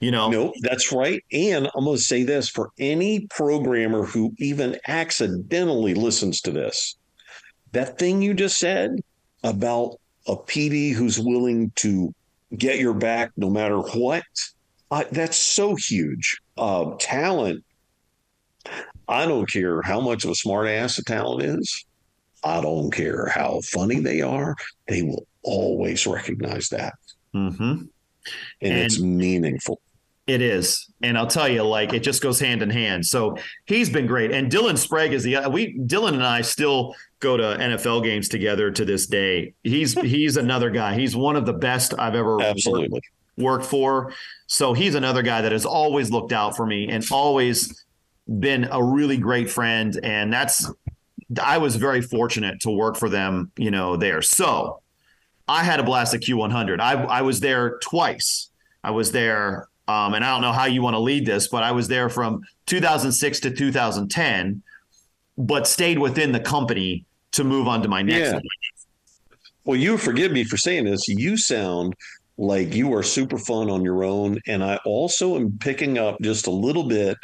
[0.00, 0.30] you know?
[0.30, 1.22] No that's right.
[1.32, 6.96] And i'm going to say this for any programmer who even accidentally listens to this
[7.72, 8.96] that thing you just said
[9.44, 12.14] about a pd who's willing to
[12.56, 14.22] get your back no matter what
[14.90, 16.40] uh, that's so huge.
[16.56, 17.64] Uh, talent.
[19.08, 21.84] I don't care how much of a smart ass a talent is.
[22.42, 24.56] I don't care how funny they are.
[24.88, 26.94] They will always recognize that.
[27.34, 27.62] Mm-hmm.
[27.62, 27.88] And,
[28.62, 29.80] and it's meaningful.
[30.30, 33.04] It is, and I'll tell you, like it just goes hand in hand.
[33.04, 36.94] So he's been great, and Dylan Sprague is the uh, we Dylan and I still
[37.18, 39.54] go to NFL games together to this day.
[39.64, 40.94] He's he's another guy.
[40.94, 43.02] He's one of the best I've ever absolutely
[43.36, 44.12] worked for.
[44.46, 47.84] So he's another guy that has always looked out for me and always
[48.38, 49.98] been a really great friend.
[50.02, 50.70] And that's,
[51.42, 54.22] I was very fortunate to work for them, you know, there.
[54.22, 54.80] So
[55.48, 56.80] I had a blast at Q100.
[56.80, 58.50] I, I was there twice.
[58.84, 61.62] I was there, um, and I don't know how you want to lead this, but
[61.62, 64.62] I was there from 2006 to 2010,
[65.36, 68.32] but stayed within the company to move on to my next.
[68.32, 68.40] Yeah.
[69.64, 71.08] Well, you forgive me for saying this.
[71.08, 71.94] You sound
[72.38, 74.38] like you are super fun on your own.
[74.46, 77.18] And I also am picking up just a little bit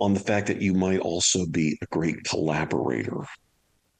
[0.00, 3.22] on the fact that you might also be a great collaborator.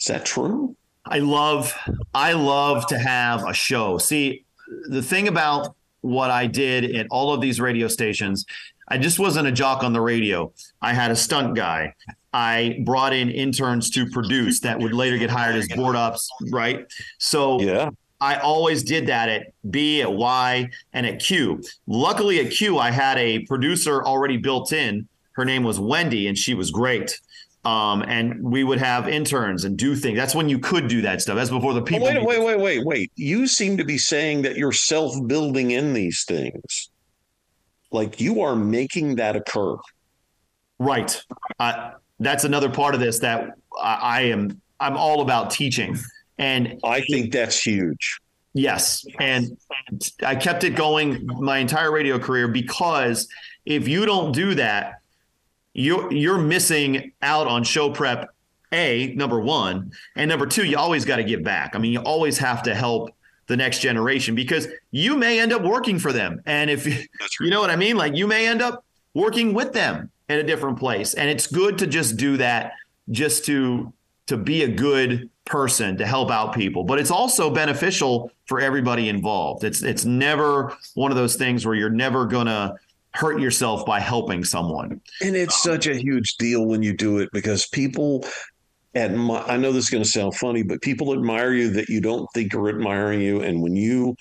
[0.01, 0.77] Is that true?
[1.07, 1.75] I love
[2.15, 3.99] I love to have a show.
[3.99, 4.45] See,
[4.89, 8.45] the thing about what I did at all of these radio stations,
[8.89, 10.53] I just wasn't a jock on the radio.
[10.83, 11.95] I had a stunt guy.
[12.35, 16.85] I brought in interns to produce that would later get hired as board ops, right?
[17.19, 17.91] So yeah.
[18.21, 21.63] I always did that at B, at Y, and at Q.
[21.87, 25.09] Luckily, at Q, I had a producer already built in.
[25.33, 27.19] Her name was Wendy, and she was great.
[27.65, 30.19] Um, and we would have interns and do things.
[30.19, 31.37] That's when you could do that stuff.
[31.37, 32.07] That's before the people.
[32.07, 33.13] Wait, wait, wait, wait, wait.
[33.17, 36.91] You seem to be saying that you're self building in these things.
[37.91, 39.77] Like you are making that occur.
[40.79, 41.23] Right.
[41.59, 44.61] Uh, that's another part of this that I, I am.
[44.81, 45.97] I'm all about teaching.
[46.37, 48.21] And I think that's huge.
[48.53, 49.05] Yes.
[49.19, 49.57] And
[50.23, 53.29] I kept it going my entire radio career because
[53.65, 55.01] if you don't do that,
[55.75, 58.31] you're you're missing out on show prep
[58.73, 61.75] a number one and number two you always got to give back.
[61.75, 63.15] I mean you always have to help
[63.47, 66.41] the next generation because you may end up working for them.
[66.47, 66.87] And if
[67.41, 67.97] you know what i mean?
[67.97, 71.15] Like you may end up working with them at a different place.
[71.15, 72.73] And it's good to just do that
[73.11, 73.93] just to
[74.27, 79.09] to be a good person to help out people, but it's also beneficial for everybody
[79.09, 79.65] involved.
[79.65, 82.77] It's it's never one of those things where you're never gonna
[83.15, 85.01] hurt yourself by helping someone.
[85.23, 88.25] And it's um, such a huge deal when you do it because people
[88.95, 92.01] admire I know this is going to sound funny, but people admire you that you
[92.01, 93.41] don't think are admiring you.
[93.41, 94.17] And when you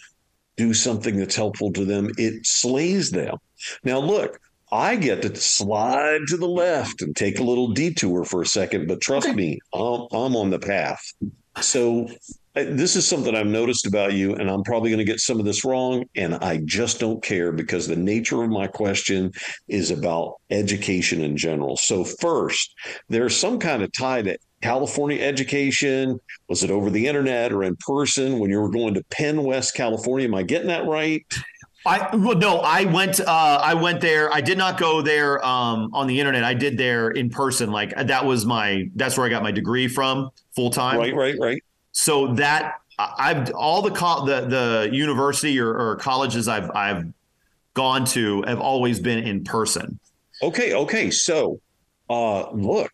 [0.57, 3.37] do something that's helpful to them, it slays them.
[3.83, 4.39] Now, look,
[4.71, 8.87] I get to slide to the left and take a little detour for a second,
[8.87, 9.35] but trust okay.
[9.35, 11.13] me, I'm, I'm on the path.
[11.61, 12.09] So
[12.55, 15.45] this is something I've noticed about you, and I'm probably going to get some of
[15.45, 19.31] this wrong, and I just don't care because the nature of my question
[19.67, 21.77] is about education in general.
[21.77, 22.73] So, first,
[23.09, 26.19] there's some kind of tie to California education.
[26.47, 29.73] Was it over the internet or in person when you were going to Penn West,
[29.73, 30.27] California?
[30.27, 31.25] Am I getting that right?
[31.85, 33.19] I well, no, I went.
[33.19, 34.31] Uh, I went there.
[34.33, 36.43] I did not go there um, on the internet.
[36.43, 37.71] I did there in person.
[37.71, 38.85] Like that was my.
[38.95, 40.97] That's where I got my degree from full time.
[40.97, 41.61] Right, right, right.
[41.93, 47.05] So that I've all the co- the the university or, or colleges I've I've
[47.73, 49.99] gone to have always been in person.
[50.41, 51.09] Okay, okay.
[51.09, 51.59] So
[52.09, 52.91] Uh, look,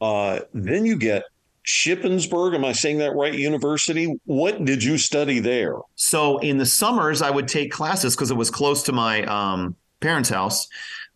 [0.00, 1.24] uh, then you get
[1.66, 2.54] Shippensburg.
[2.54, 3.34] Am I saying that right?
[3.34, 4.14] University.
[4.24, 5.76] What did you study there?
[5.96, 9.74] So in the summers, I would take classes because it was close to my um,
[10.00, 10.68] parents' house.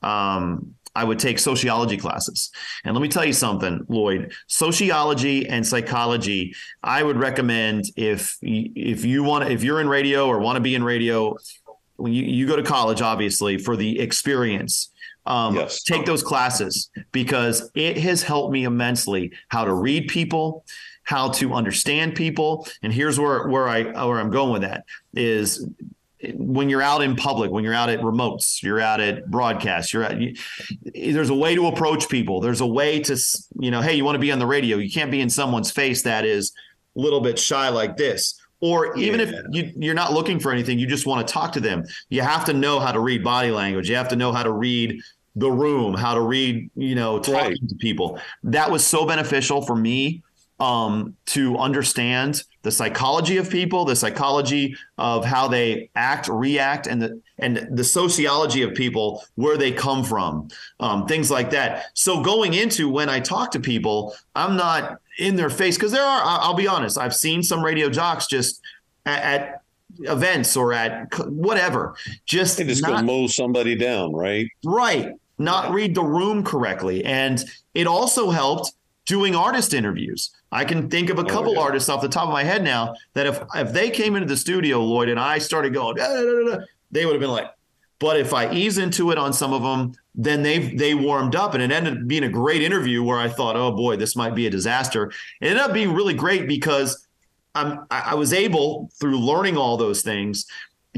[0.02, 2.50] Um, I would take sociology classes.
[2.84, 4.32] And let me tell you something, Loyd.
[4.48, 10.38] Sociology and psychology, I would recommend if if you want if you're in radio or
[10.40, 11.36] want to be in radio,
[11.96, 14.90] when you, you go to college, obviously, for the experience.
[15.26, 15.82] Um, yes.
[15.82, 20.64] Take those classes because it has helped me immensely how to read people,
[21.04, 22.66] how to understand people.
[22.82, 25.68] And here's where where I where I'm going with that is
[26.34, 30.04] when you're out in public, when you're out at remotes, you're out at broadcasts, you're
[30.04, 30.34] at, you,
[30.94, 32.40] there's a way to approach people.
[32.40, 33.16] There's a way to,
[33.58, 34.76] you know, hey, you want to be on the radio.
[34.76, 36.52] You can't be in someone's face that is
[36.96, 38.38] a little bit shy like this.
[38.60, 39.26] Or even yeah.
[39.26, 41.84] if you, you're not looking for anything, you just want to talk to them.
[42.10, 43.88] You have to know how to read body language.
[43.88, 45.00] You have to know how to read
[45.36, 47.68] the room, how to read, you know, talking right.
[47.68, 48.20] to people.
[48.42, 50.22] That was so beneficial for me
[50.58, 57.00] um, to understand the psychology of people, the psychology of how they act, react, and
[57.00, 61.86] the and the sociology of people, where they come from, um, things like that.
[61.94, 66.04] So going into when I talk to people, I'm not in their face because there
[66.04, 66.20] are.
[66.22, 66.98] I'll be honest.
[66.98, 68.60] I've seen some radio jocks just
[69.06, 69.62] at, at
[70.00, 71.96] events or at whatever,
[72.26, 74.48] just they just not, go mow somebody down, right?
[74.64, 75.14] Right.
[75.38, 77.42] Not read the room correctly, and
[77.74, 78.72] it also helped
[79.06, 80.30] doing artist interviews.
[80.52, 81.60] I can think of a oh, couple oh, yeah.
[81.60, 84.36] artists off the top of my head now that if if they came into the
[84.36, 87.50] studio, Loyd, and I started going, da, da, da, they would have been like.
[87.98, 91.54] But if I ease into it on some of them, then they they warmed up,
[91.54, 94.34] and it ended up being a great interview where I thought, oh boy, this might
[94.34, 95.12] be a disaster.
[95.40, 97.06] It ended up being really great because
[97.54, 100.46] I'm I was able through learning all those things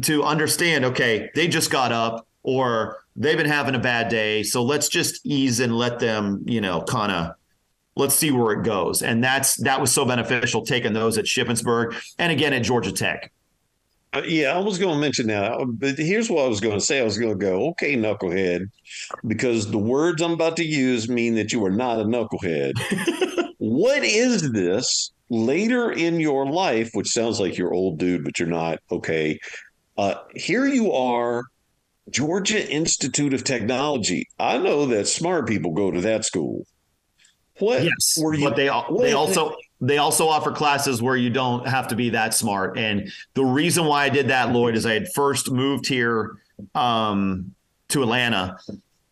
[0.03, 0.85] to understand.
[0.85, 5.27] Okay, they just got up, or they've been having a bad day, so let's just
[5.27, 7.35] ease and let them, you know, kind of
[7.97, 9.03] let's see where it goes.
[9.03, 13.33] And that's that was so beneficial taking those at Shippensburg and again at Georgia Tech.
[14.15, 16.85] Uh, yeah, I was going to mention that, but here's what I was going to
[16.85, 17.01] say.
[17.01, 18.67] I was going to go, okay, knucklehead,
[19.27, 22.75] because the words I'm about to use mean that you are not a knucklehead.
[23.59, 28.49] what is this later in your life, which sounds like you're old dude, but you're
[28.49, 28.81] not?
[28.91, 29.39] Okay,
[29.97, 31.45] uh, here you are,
[32.11, 34.29] Georgia Institute of Technology.
[34.39, 36.67] I know that smart people go to that school.
[37.63, 38.49] Yes, were you?
[38.49, 38.71] But they
[39.01, 42.79] they also they also offer classes where you don't have to be that smart.
[42.79, 46.37] And the reason why I did that, Loyd, is I had first moved here
[46.75, 47.55] um,
[47.89, 48.59] to Atlanta,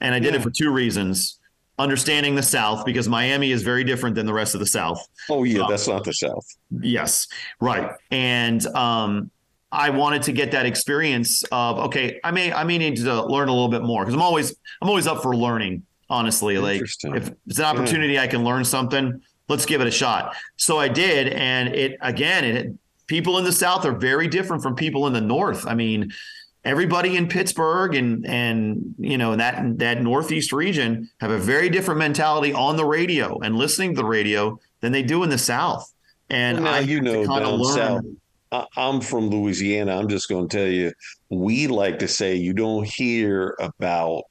[0.00, 0.40] and I did yeah.
[0.40, 1.38] it for two reasons.
[1.78, 5.02] Understanding the South because Miami is very different than the rest of the South.
[5.30, 6.46] Oh yeah, um, that's not the South.
[6.78, 7.26] Yes,
[7.58, 7.92] right.
[8.10, 9.30] And um,
[9.72, 13.48] I wanted to get that experience of okay, I may I may need to learn
[13.48, 16.58] a little bit more because I'm always I'm always up for learning honestly.
[16.58, 18.22] Like if it's an opportunity yeah.
[18.22, 20.34] I can learn something, let's give it a shot.
[20.56, 22.74] So I did, and it again, it
[23.06, 25.66] people in the South are very different from people in the North.
[25.66, 26.10] I mean,
[26.64, 31.98] everybody in Pittsburgh and and you know that that Northeast region have a very different
[31.98, 35.92] mentality on the radio and listening to the radio than they do in the South.
[36.28, 38.04] And now I you know down south.
[38.76, 39.96] I'm from Louisiana.
[39.96, 40.92] I'm just going to tell you,
[41.28, 44.24] we like to say you don't hear about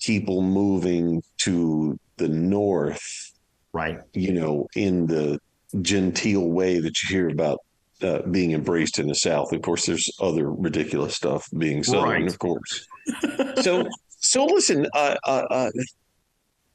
[0.00, 3.32] people moving to the north,
[3.72, 4.00] right?
[4.12, 5.40] You know, in the
[5.82, 7.60] genteel way that you hear about
[8.02, 9.52] uh, being embraced in the South.
[9.52, 12.26] Of course, there's other ridiculous stuff being Southern, right.
[12.26, 12.86] of course.
[13.62, 14.86] so, so listen.
[14.94, 15.70] Uh, uh, uh,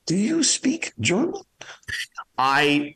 [0.06, 1.42] do you speak German?
[2.38, 2.96] I.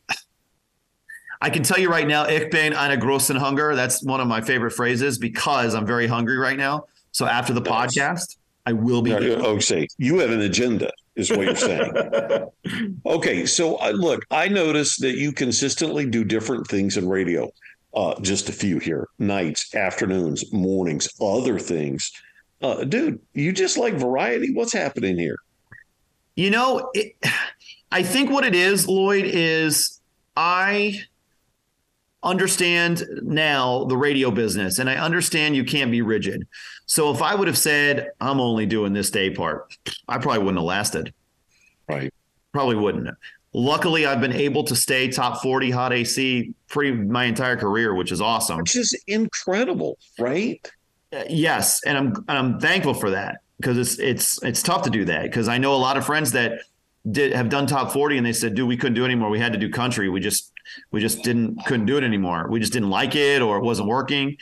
[1.40, 3.76] I can tell you right now, ich bin eine großen Hunger.
[3.76, 6.86] That's one of my favorite phrases because I'm very hungry right now.
[7.12, 7.96] So after the nice.
[7.96, 9.14] podcast, I will be.
[9.14, 11.94] Oh, say you have an agenda, is what you're saying.
[13.06, 17.50] okay, so uh, look, I noticed that you consistently do different things in radio.
[17.94, 22.12] Uh, just a few here: nights, afternoons, mornings, other things.
[22.62, 24.54] Uh, dude, you just like variety.
[24.54, 25.38] What's happening here?
[26.36, 27.16] You know, it,
[27.90, 30.02] I think what it is, Loyd, is
[30.36, 31.00] I
[32.22, 36.46] understand now the radio business and I understand you can't be rigid.
[36.88, 40.58] So if I would have said, I'm only doing this day part, I probably wouldn't
[40.58, 41.14] have lasted.
[41.88, 42.14] Right.
[42.54, 43.10] Probably wouldn't.
[43.54, 48.12] Luckily, I've been able to stay top 40 hot AC pretty my entire career, which
[48.12, 48.60] is awesome.
[48.60, 50.66] Which is incredible, right?
[51.12, 55.06] Uh, yes, and I'm I'm thankful for that because it's it's it's tough to do
[55.06, 56.62] that because I know a lot of friends that
[57.10, 59.30] did have done top 40 and they said, dude, we couldn't do it anymore.
[59.30, 60.10] We had to do country.
[60.10, 60.54] We just
[60.92, 62.48] we just didn't couldn't do it anymore.
[62.50, 64.38] We just didn't like it or it wasn't working.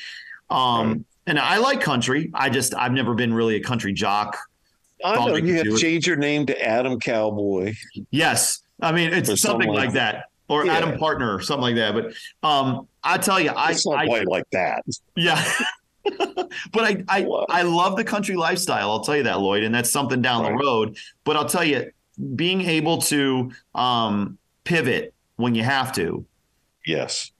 [0.49, 1.01] Um, right.
[1.27, 2.31] And I like country.
[2.33, 4.37] I just I've never been really a country jock.
[5.03, 7.73] I know you have to change your name to Adam Cowboy.
[8.11, 10.13] Yes, I mean it's something, something, like that.
[10.13, 10.73] that or yeah.
[10.73, 11.93] Adam Partner or something like that.
[11.93, 14.83] But um, I tell you, I it's not I, like that.
[15.15, 15.43] Yeah.
[16.71, 18.91] but I, I I love the country lifestyle.
[18.91, 20.51] I'll tell you that, Loyd, and that's something down right.
[20.51, 20.97] the road.
[21.23, 21.91] But I'll tell you,
[22.35, 26.25] being able to um, pivot when you have to.
[26.85, 27.31] Yes.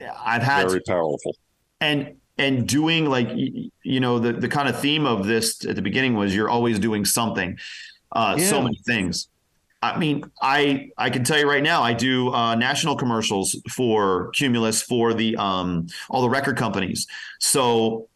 [0.00, 1.36] I've had very powerful.
[1.80, 5.82] And and doing like you know the the kind of theme of this at the
[5.82, 7.58] beginning was you're always doing something.
[8.12, 8.48] Uh, yeah.
[8.48, 9.28] so many things.
[9.82, 14.30] I mean, I I can tell you right now, I do uh, national commercials for
[14.30, 17.06] Cumulus for the um, all the record companies.
[17.40, 18.08] So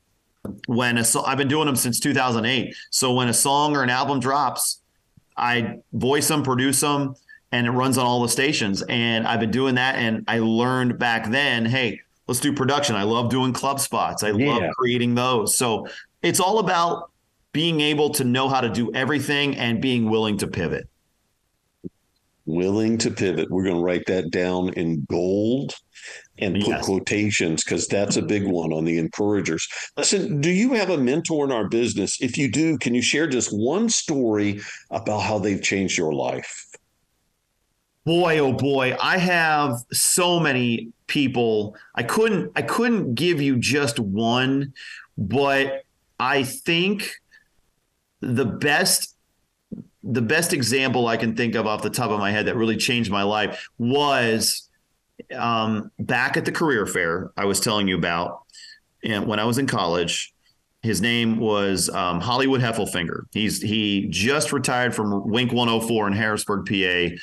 [0.66, 2.74] when a so- I've been doing them since 2008.
[2.90, 4.80] So when a song or an album drops,
[5.36, 7.14] I voice them, produce them,
[7.52, 8.82] and it runs on all the stations.
[8.82, 12.00] And I've been doing that, and I learned back then, hey,
[12.30, 12.94] let's do production.
[12.94, 14.22] I love doing club spots.
[14.22, 14.52] I yeah.
[14.52, 15.56] love creating those.
[15.56, 15.88] So
[16.22, 17.10] it's all about
[17.52, 20.88] being able to know how to do everything and being willing to pivot
[22.46, 23.50] willing to pivot.
[23.50, 25.74] We're going to write that down in gold
[26.38, 26.84] and put yes.
[26.84, 29.68] quotations because that's a big one on the encouragers.
[29.96, 32.20] Listen, do you have a mentor in our business?
[32.20, 36.66] If you do, can you share just one story about how they've changed your life?
[38.04, 41.76] Boy, oh boy, I have so many people.
[41.94, 44.72] I couldn't I couldn't give you just one,
[45.18, 45.84] but
[46.18, 47.12] I think
[48.20, 49.16] the best
[50.02, 52.76] the best example I can think of off the top of my head that really
[52.76, 54.68] changed my life was
[55.36, 58.44] um, back at the career fair I was telling you about
[59.04, 60.32] and when I was in college.
[60.82, 63.24] His name was um, Hollywood Heffelfinger.
[63.32, 67.14] He's he just retired from Wink 104 in Harrisburg, PA.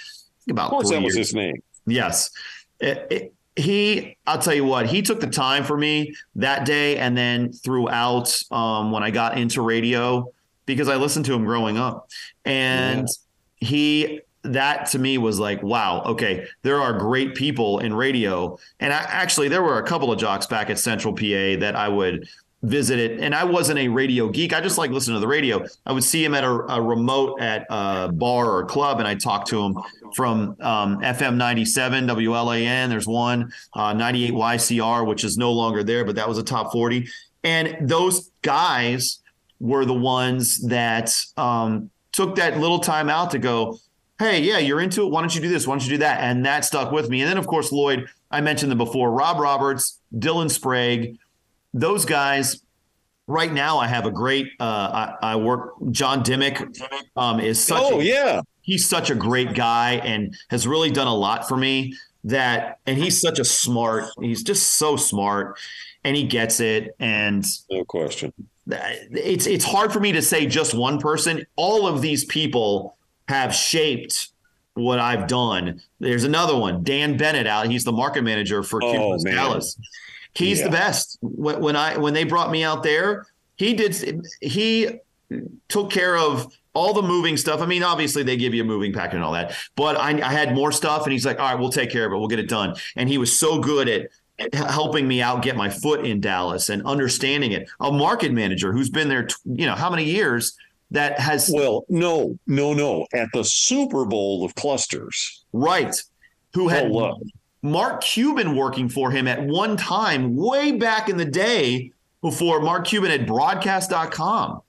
[0.50, 1.62] About of course, that was his name.
[1.86, 2.32] Yes,
[2.80, 4.18] it, it, he.
[4.26, 4.88] I'll tell you what.
[4.88, 9.38] He took the time for me that day, and then throughout um, when I got
[9.38, 10.32] into radio
[10.68, 12.10] because I listened to him growing up.
[12.46, 13.08] And
[13.60, 13.68] yeah.
[13.68, 18.58] he that to me was like, wow, okay, there are great people in radio.
[18.80, 21.90] And I, actually, there were a couple of jocks back at Central PA that I
[21.90, 22.28] would
[22.64, 23.20] visit it.
[23.20, 24.54] And I wasn't a radio geek.
[24.54, 25.64] I just like listening to the radio.
[25.86, 29.08] I would see him at a, a remote at a bar or a club, and
[29.08, 29.78] I talked to him
[30.16, 32.90] from um, FM 97, WLAN.
[32.90, 36.72] There's one, uh, 98 YCR, which is no longer there, but that was a top
[36.72, 37.08] 40.
[37.44, 39.20] And those guys
[39.60, 43.78] were the ones that um, took that little time out to go,
[44.20, 45.12] hey, yeah, you're into it.
[45.12, 45.68] Why don't you do this?
[45.68, 46.22] Why don't you do that?
[46.22, 47.22] And that stuck with me.
[47.22, 51.18] And then, of course, Loyd, I mentioned them before Rob Roberts, Dylan Sprague,
[51.80, 52.62] those guys.
[53.30, 54.48] Right now, I have a great.
[54.58, 55.74] Uh, I, I, work.
[55.92, 56.66] John Dimmick
[57.18, 57.82] um, is such.
[57.82, 61.58] Oh a, yeah, he's such a great guy and has really done a lot for
[61.58, 61.94] me.
[62.24, 64.06] That and he's such a smart.
[64.22, 65.60] He's just so smart,
[66.06, 66.96] and he gets it.
[67.00, 68.32] And no question
[68.70, 71.46] it's it's hard for me to say just one person.
[71.56, 74.30] All of these people have shaped
[74.74, 75.82] what I've done.
[76.00, 77.68] There's another one, Dan Bennett out.
[77.68, 79.78] He's the market manager for oh, Dallas.
[80.38, 80.66] He's yeah.
[80.66, 81.18] the best.
[81.22, 85.00] When, when I when they brought me out there, he did he
[85.68, 87.60] took care of all the moving stuff.
[87.60, 90.32] I mean, obviously they give you a moving packet and all that, but I, I,
[90.32, 92.18] had more stuff, and he's like, "All right, we'll take care of it.
[92.18, 95.72] We'll get it done." And he was so good at helping me out get my
[95.72, 97.68] foot in Dallas and understanding it.
[97.80, 100.56] A market manager who's been there, you know, how many years
[100.92, 101.50] that has.
[101.52, 103.08] Well, no, no, no.
[103.12, 105.46] At the Super Bowl of clusters.
[105.52, 105.96] Right.
[106.54, 107.20] Who had oh,
[107.68, 112.86] Mark Cuban working for him at one time, way back in the day before Mark
[112.86, 114.62] Cuban had broadcast.com.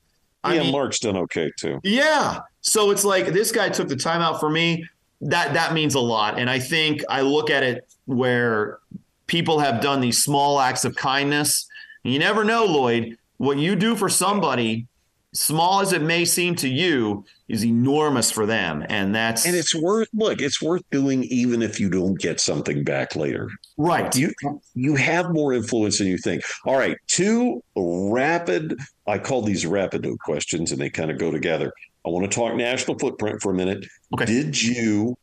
[0.44, 1.80] I yeah, mean, Mark's done okay too.
[1.82, 2.40] Yeah.
[2.60, 4.84] So it's like this guy took the time out for me.
[5.20, 6.38] That that means a lot.
[6.38, 8.78] And I think I look at it where
[9.26, 11.66] people have done these small acts of kindness.
[12.04, 14.86] You never know, Loyd, what you do for somebody,
[15.32, 18.84] small as it may seem to you, is enormous for them.
[18.88, 22.84] And that's and it's worth look, it's worth doing even if you don't get something
[22.84, 23.48] back later.
[23.76, 24.14] Right.
[24.14, 24.32] You
[24.74, 26.42] you have more influence than you think.
[26.66, 31.72] All right, two rapid, I call these rapid questions and they kind of go together.
[32.06, 33.84] I want to talk national footprint for a minute.
[34.14, 34.24] Okay.
[34.24, 35.16] Did you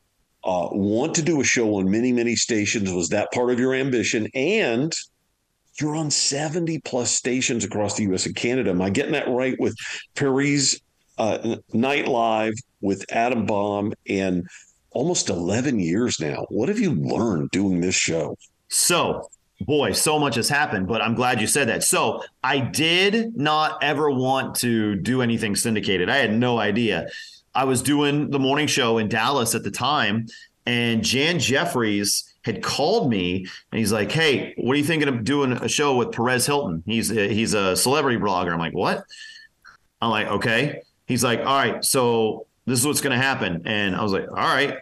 [0.45, 2.91] uh, want to do a show on many, many stations.
[2.91, 4.28] Was that part of your ambition?
[4.36, 4.93] And
[5.82, 8.69] you're on 70 plus stations across the US and Canada.
[8.69, 9.76] Am I getting that right with
[10.13, 10.80] Perry's
[11.18, 14.47] uh, Night Live with Adam Baum and
[14.91, 16.45] almost 11 years now?
[16.49, 18.38] What have you learned doing this show?
[18.70, 19.30] So,
[19.61, 21.84] boy, so much has happened, but I'm glad you said that.
[21.84, 26.09] So, I did not ever want to do anything syndicated.
[26.09, 27.07] I had no idea.
[27.53, 30.28] I was doing the morning show in Dallas at the time,
[30.66, 35.24] and Jan Jeffries had called me and he's like, "Hey, what are you thinking of
[35.24, 36.84] doing a show with Perez Hilton?
[36.86, 39.03] He's a, he's a celebrity blogger." I'm like, "What?"
[40.01, 43.62] I'm like, "Okay." He's like, all right, so this is what's going to happen.
[43.66, 44.78] And I was like, all right.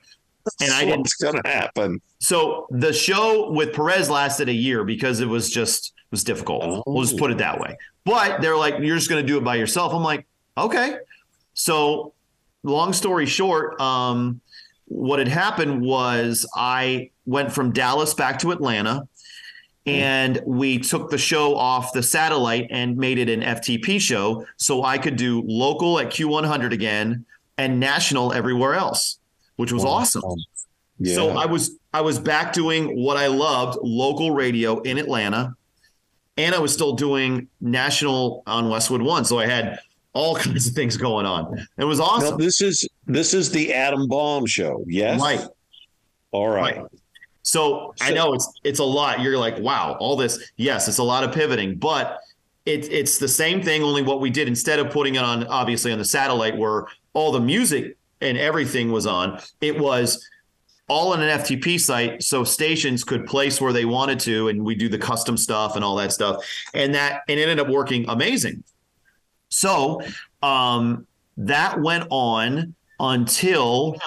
[0.59, 0.99] And I didn't.
[0.99, 2.01] What's going to happen?
[2.19, 6.63] So the show with Perez lasted a year because it was just it was difficult.
[6.63, 6.83] Oh.
[6.85, 7.77] We'll just put it that way.
[8.05, 9.93] But they're like, you're just going to do it by yourself.
[9.93, 10.25] I'm like,
[10.57, 10.97] okay.
[11.53, 12.13] So
[12.63, 14.41] long story short, um,
[14.85, 19.07] what had happened was I went from Dallas back to Atlanta
[19.85, 19.99] Mm-hmm.
[20.01, 24.83] and we took the show off the satellite and made it an FTP show so
[24.83, 27.25] I could do local at Q100 again
[27.57, 29.19] and national everywhere else,
[29.57, 30.23] which was awesome.
[30.99, 31.15] Yeah.
[31.15, 35.53] So I was I was back doing what I loved, local radio in Atlanta,
[36.37, 39.25] and I was still doing national on Westwood One.
[39.25, 39.79] So I had
[40.13, 41.57] all kinds of things going on.
[41.77, 42.37] It was Now, awesome.
[42.37, 44.85] this is this is the Adam Baum show.
[44.87, 45.19] Yes.
[45.19, 45.41] Right.
[46.31, 46.77] All right.
[46.77, 46.85] Right.
[47.43, 49.21] So I know it's it's a lot.
[49.21, 50.51] You're like, wow, all this.
[50.55, 52.19] Yes, it's a lot of pivoting, but
[52.65, 53.83] it's it's the same thing.
[53.83, 57.31] Only what we did instead of putting it on obviously on the satellite where all
[57.31, 60.27] the music and everything was on, it was
[60.87, 64.75] all on an FTP site, so stations could place where they wanted to, and we
[64.75, 68.05] do the custom stuff and all that stuff, and that and it ended up working
[68.09, 68.63] amazing.
[69.49, 70.01] So
[70.41, 71.05] um,
[71.37, 73.97] that went on until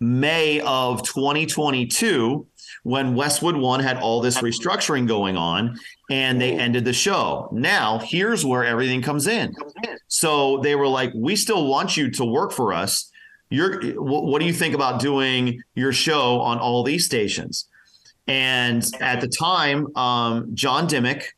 [0.00, 2.46] May of 2022
[2.82, 5.78] when Westwood One had all this restructuring going on
[6.10, 7.48] and they ended the show.
[7.52, 9.54] Now, here's where everything comes in.
[10.08, 13.10] So they were like, "We still want you to work for us.
[13.48, 17.66] You're what do you think about doing your show on all these stations?"
[18.26, 21.34] And at the time, um, John Dimmick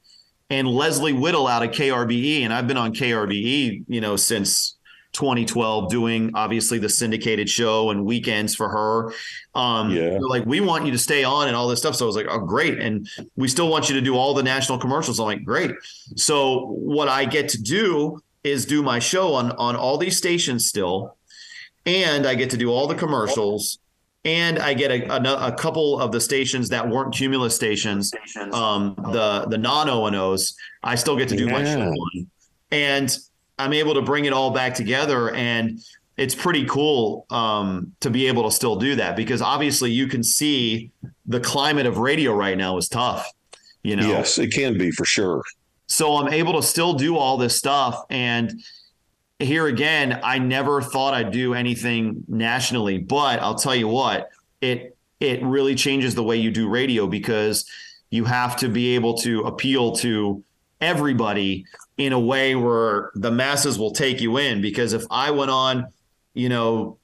[0.50, 4.76] and Leslie Whittle out of KRBE, and I've been on KRBE, you know, since
[5.12, 9.12] 2012, doing obviously the syndicated show and weekends for her.
[9.54, 10.18] Um, Yeah.
[10.20, 11.94] like, we want you to stay on and all this stuff.
[11.96, 12.78] So I was like, oh, great.
[12.78, 15.18] And we still want you to do all the national commercials.
[15.20, 15.72] I'm like, great.
[16.16, 20.66] So what I get to do is do my show on on all these stations
[20.66, 21.16] still,
[21.86, 23.78] and I get to do all the commercials.
[24.24, 28.12] And I get a, a, a couple of the stations that weren't Cumulus stations,
[28.52, 30.54] um, the the non O and O's.
[30.82, 32.26] I still get to do my show on,
[32.70, 33.16] and
[33.62, 35.34] I'm able to bring it all back together.
[35.34, 35.80] And
[36.16, 40.22] it's pretty cool um, to be able to still do that because obviously you can
[40.22, 40.90] see
[41.26, 43.30] the climate of radio right now is tough.
[43.82, 45.42] You know, Yes, it can be for sure.
[45.86, 48.02] so I'm able to still do all this stuff.
[48.10, 48.62] And
[49.38, 54.28] here again, I never thought I'd do anything nationally, but I'll tell you what,
[54.60, 57.64] it it really changes the way you do radio because
[58.10, 60.42] you have to be able to appeal to
[60.80, 61.64] everybody
[61.98, 64.60] in a way where the masses will take you in.
[64.60, 65.86] Because if I went on,
[66.34, 66.98] you know,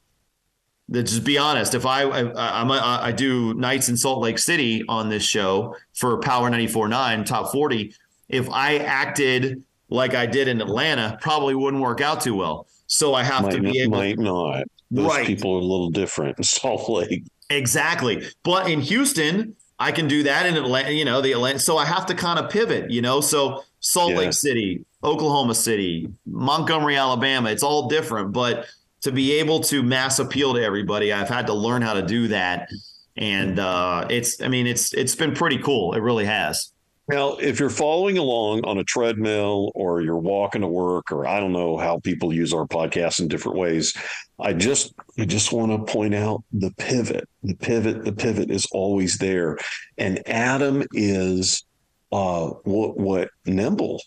[0.88, 1.74] let's just be honest.
[1.74, 6.50] If I I, I do nights in Salt Lake City on this show for Power
[6.50, 7.94] 94.9 Top 40,
[8.28, 12.66] if I acted like I did in Atlanta, probably wouldn't work out too well.
[12.86, 14.64] So I have to be able might not.
[14.90, 15.26] Those Right.
[15.26, 17.24] people are a little different in Salt Lake.
[17.50, 18.26] Exactly.
[18.42, 21.58] But in Houston, I can do that in Atlanta, you know, the Atlanta.
[21.58, 23.20] So I have to kind of pivot, you know.
[23.20, 24.18] So Salt Yeah.
[24.18, 28.32] Lake City, Oklahoma City, Montgomery, Alabama, it's all different.
[28.32, 28.66] But
[29.02, 32.28] to be able to mass appeal to everybody, I've had to learn how to do
[32.28, 32.68] that.
[33.16, 35.94] And uh, it's, I mean, it's it's been pretty cool.
[35.94, 36.72] It really has.
[37.08, 41.40] Now, if you're following along on a treadmill or you're walking to work, or I
[41.40, 43.94] don't know how people use our podcast in different ways,
[44.38, 47.26] I just I just want to point out the pivot.
[47.42, 49.56] The pivot, the pivot is always there.
[49.96, 51.64] And Adam is
[52.12, 54.00] uh what what nimble.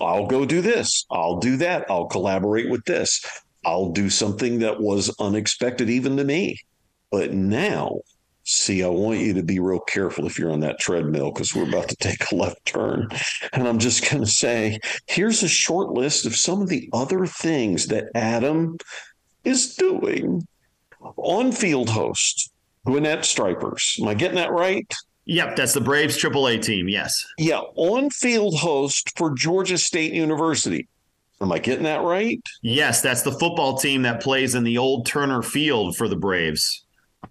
[0.00, 1.04] I'll go do this.
[1.10, 1.86] I'll do that.
[1.90, 3.24] I'll collaborate with this.
[3.64, 6.58] I'll do something that was unexpected even to me.
[7.10, 7.98] But now
[8.50, 11.68] See, I want you to be real careful if you're on that treadmill because we're
[11.68, 13.06] about to take a left turn.
[13.52, 17.26] And I'm just going to say here's a short list of some of the other
[17.26, 18.78] things that Adam
[19.44, 20.48] is doing.
[21.18, 22.50] On field host,
[22.86, 23.98] Gwinnett Stripers.
[24.00, 24.90] Am I getting that right?
[25.28, 26.88] Yep, that's the Braves AAA team.
[26.88, 27.26] Yes.
[27.36, 30.88] Yeah, on field host for Georgia State University.
[31.42, 32.40] Am I getting that right?
[32.62, 36.84] Yes, that's the football team that plays in the old Turner Field for the Braves.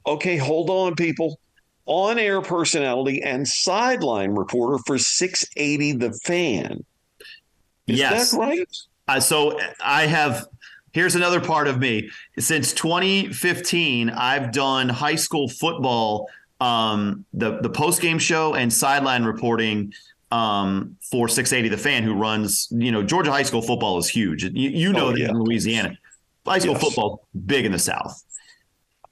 [0.05, 1.39] Okay, hold on, people.
[1.87, 6.85] On air personality and sideline reporter for 680 The Fan.
[7.87, 8.31] Is yes.
[8.31, 8.77] that right?
[9.07, 10.47] Uh, so I have.
[10.93, 12.09] Here's another part of me.
[12.37, 16.27] Since 2015, I've done high school football,
[16.59, 19.93] um, the the post game show and sideline reporting
[20.31, 22.67] um, for 680 The Fan, who runs.
[22.71, 24.43] You know, Georgia high school football is huge.
[24.43, 25.29] You, you know Oh, that yeah.
[25.29, 25.97] in Louisiana,
[26.45, 26.83] high school Yes.
[26.83, 28.23] football big in the South.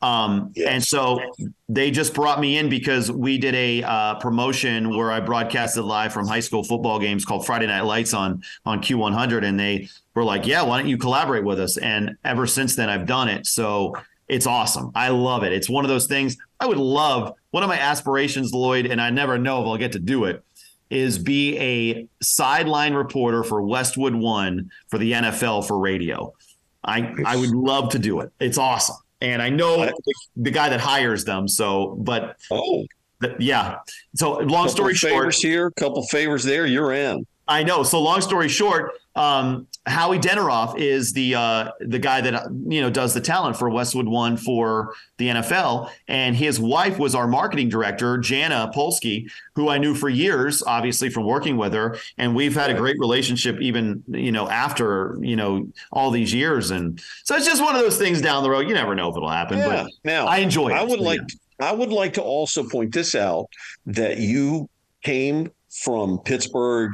[0.02, 0.68] Um, yes.
[0.70, 1.20] And so
[1.70, 6.14] they just brought me in because we did a uh, promotion where I broadcasted live
[6.14, 10.24] from high school football games called Friday Night Lights on on Q100, and they were
[10.24, 13.48] like, "Yeah, why don't you collaborate with us?" And ever since then, I've done it.
[13.48, 13.96] So
[14.28, 14.91] it's awesome.
[14.96, 15.54] I love it.
[15.54, 17.34] It's one of those things I would love.
[17.51, 20.43] One of my aspirations, Loyd, and I never know if I'll get to do it,
[20.89, 26.34] is be a sideline reporter for Westwood One for the NFL for radio.
[26.84, 28.32] I I would love to do it.
[28.39, 29.91] It's awesome and I know
[30.36, 31.47] the guy that hires them.
[31.47, 32.86] So, but oh,
[33.39, 33.78] yeah.
[34.16, 37.26] So, long story short, here, couple favors there, you're in.
[37.47, 37.84] I know.
[37.84, 42.89] So, long story short, um, Howie Deneroff is the uh, the guy that you know
[42.89, 47.70] does the talent for Westwood One for the NFL, and his wife was our marketing
[47.70, 52.55] director, Jana Polsky, who I knew for years, obviously from working with her, and we've
[52.55, 57.36] had a great relationship even you know after you know all these years, and so
[57.36, 58.68] it's just one of those things down the road.
[58.68, 59.84] You never know if it'll happen, yeah.
[59.84, 60.74] but now I enjoy it.
[60.74, 61.22] I would like
[61.59, 61.70] yeah.
[61.70, 63.47] I would like to also point this out
[63.86, 64.68] that you
[65.03, 66.91] came from Pittsburgh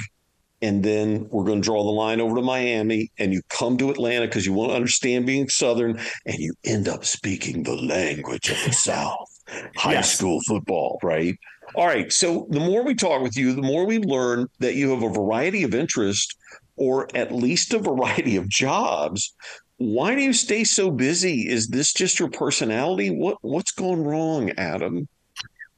[0.61, 3.89] and then we're going to draw the line over to Miami, and you come to
[3.89, 8.49] Atlanta because you want to understand being Southern, and you end up speaking the language
[8.49, 9.29] of the South,
[9.75, 10.17] high yes.
[10.17, 11.37] school football, right?
[11.75, 12.11] All right.
[12.11, 15.09] So the more we talk with you, the more we learn that you have a
[15.09, 16.35] variety of interests,
[16.75, 19.33] or at least a variety of jobs.
[19.77, 21.47] Why do you stay so busy?
[21.47, 23.09] Is this just your personality?
[23.09, 25.07] What what's going wrong, Adam?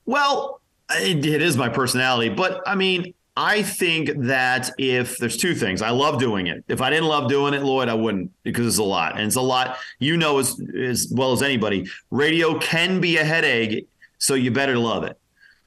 [0.05, 0.61] Well,
[0.91, 5.81] it, it is my personality, but I mean, I think that if there's two things,
[5.81, 6.63] I love doing it.
[6.67, 9.13] If I didn't love doing it, Loyd, I wouldn't because it's a lot.
[9.13, 13.23] And it's a lot, you know, as, as well as anybody, radio can be a
[13.23, 13.87] headache.
[14.19, 15.17] So you better love it.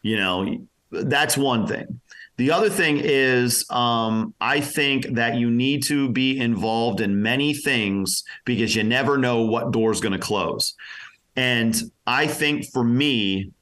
[0.02, 2.00] You know, that's one thing.
[2.36, 7.54] The other thing is, um, I think that you need to be involved in many
[7.54, 10.74] things because you never know what door's going to close.
[11.34, 11.74] And
[12.06, 13.52] I think for me,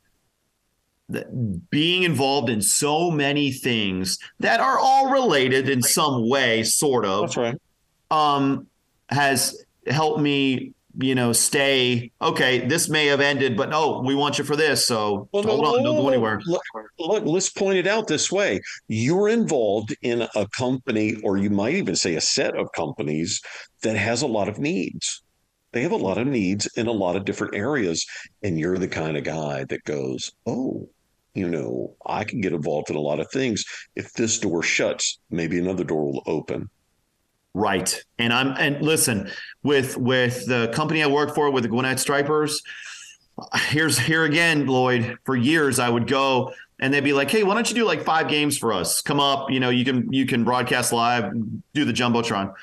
[1.70, 7.22] being involved in so many things that are all related in some way, sort of.
[7.22, 7.56] That's right.
[8.10, 8.66] Um,
[9.10, 12.10] has helped me, you know, stay.
[12.22, 14.86] Okay, this may have ended, but no, we want you for this.
[14.86, 16.40] So well, hold no, on, don't go anywhere.
[16.46, 16.62] Look,
[16.98, 21.74] look, let's point it out this way: you're involved in a company, or you might
[21.74, 23.42] even say a set of companies
[23.82, 25.23] that has a lot of needs
[25.74, 28.06] they have a lot of needs in a lot of different areas
[28.42, 30.88] and you're the kind of guy that goes oh
[31.34, 33.64] you know, I can get involved in a lot of things.
[33.96, 36.70] If this door shuts, maybe another door will open.
[37.54, 38.00] Right.
[38.18, 39.30] And I'm and listen,
[39.62, 42.62] with with the company I work for with the Gwinnett Stripers,
[43.68, 45.16] here's here again, Loyd.
[45.24, 48.02] For years I would go and they'd be like, "Hey, why don't you do like
[48.02, 49.00] five games for us?
[49.00, 51.32] Come up, you know, you can you can broadcast live,
[51.74, 52.54] do the jumbotron."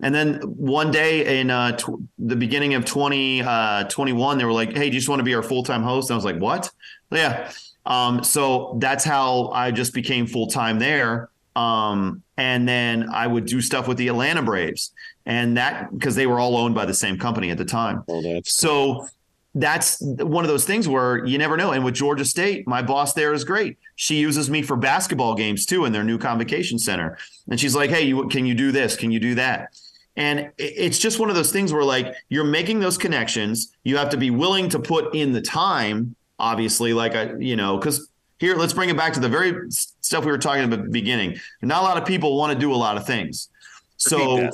[0.00, 4.76] And then one day in uh, tw- the beginning of 2021, uh, they were like,
[4.76, 6.38] "Hey, do you just want to be our full time host?" And I was like,
[6.38, 6.70] "What?"
[7.10, 7.50] Yeah.
[7.86, 11.30] Um, so that's how I just became full time there.
[11.54, 14.92] Um, and then I would do stuff with the Atlanta Braves,
[15.24, 18.04] and that because they were all owned by the same company at the time.
[18.08, 19.06] Oh, that's so
[19.54, 21.72] that's one of those things where you never know.
[21.72, 23.78] And with Georgia State, my boss there is great.
[23.94, 27.16] She uses me for basketball games too in their new convocation center,
[27.48, 28.96] and she's like, "Hey, you, can you do this?
[28.96, 29.74] Can you do that?"
[30.16, 33.72] And it's just one of those things where like you're making those connections.
[33.84, 37.76] You have to be willing to put in the time obviously, like I, you know,
[37.78, 38.08] because
[38.38, 40.90] here, let's bring it back to the very stuff we were talking about at the
[40.90, 41.38] beginning.
[41.62, 43.48] Not a lot of people want to do a lot of things.
[43.96, 44.50] So,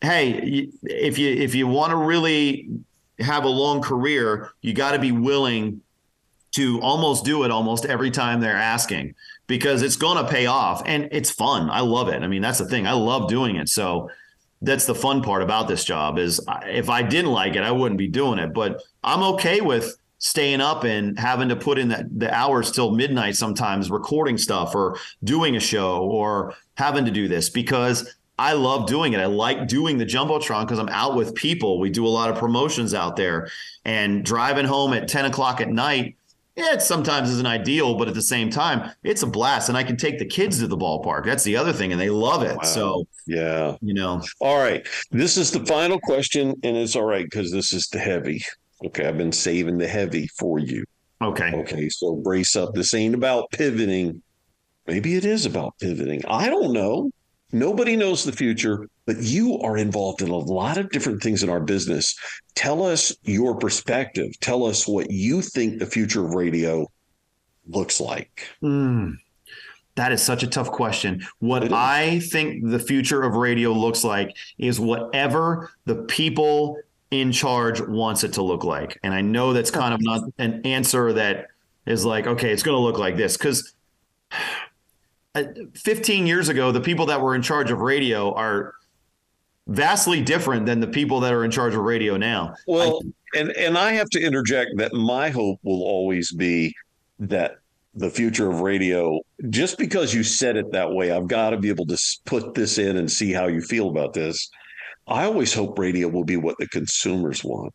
[0.00, 2.68] hey, if you if you want to really
[3.18, 5.82] have a long career, you got to be willing
[6.52, 9.14] to almost do it almost every time they're asking
[9.48, 11.68] because it's going to pay off and it's fun.
[11.68, 12.22] I love it.
[12.22, 12.86] I mean, that's the thing.
[12.86, 13.68] I love doing it.
[13.68, 14.10] So
[14.60, 17.70] that's the fun part about this job is uh, if I didn't like it, I
[17.70, 21.88] wouldn't be doing it, but I'm okay with staying up and having to put in
[21.88, 27.10] the, the hours till midnight sometimes recording stuff or doing a show or having to
[27.10, 29.20] do this because I love doing it.
[29.20, 31.78] I like doing the Jumbotron because I'm out with people.
[31.78, 33.48] We do a lot of promotions out there
[33.84, 36.16] and driving home at 10 o'clock at night.
[36.58, 39.68] Yeah, it sometimes isn't ideal, but at the same time, it's a blast.
[39.68, 41.24] And I can take the kids to the ballpark.
[41.24, 41.92] That's the other thing.
[41.92, 42.56] And they love it.
[42.56, 42.62] Wow.
[42.64, 43.76] So, yeah.
[43.80, 44.20] You know.
[44.40, 44.84] All right.
[45.12, 46.54] This is the final question.
[46.64, 48.42] And it's all right because this is the heavy.
[48.84, 50.84] Okay, I've been saving the heavy for you.
[51.22, 51.52] Okay.
[51.52, 52.74] Okay, so brace up.
[52.74, 54.20] This ain't about pivoting.
[54.88, 56.24] Maybe it is about pivoting.
[56.26, 57.12] I don't know.
[57.52, 61.48] Nobody knows the future, but you are involved in a lot of different things in
[61.48, 62.14] our business.
[62.54, 64.38] Tell us your perspective.
[64.40, 66.86] Tell us what you think the future of radio
[67.66, 68.46] looks like.
[68.62, 69.16] Mm,
[69.94, 71.26] that is such a tough question.
[71.38, 76.78] What I think the future of radio looks like is whatever the people
[77.10, 78.98] in charge wants it to look like.
[79.02, 81.46] And I know that's kind of not an answer that
[81.86, 83.36] is like, okay, it's going to look like this.
[83.36, 83.74] Because
[85.34, 88.74] Uh, 15 years ago, the people that were in charge of radio are
[89.66, 92.54] vastly different than the people that are in charge of radio now.
[92.66, 93.02] Well,
[93.34, 96.74] I, and and I have to interject that my hope will always be
[97.18, 97.58] that
[97.94, 99.20] the future of radio
[99.50, 102.78] just because you said it that way i've got to be able to put this
[102.78, 104.48] in and see how you feel about this.
[105.06, 107.72] I always hope radio will be what the consumers want.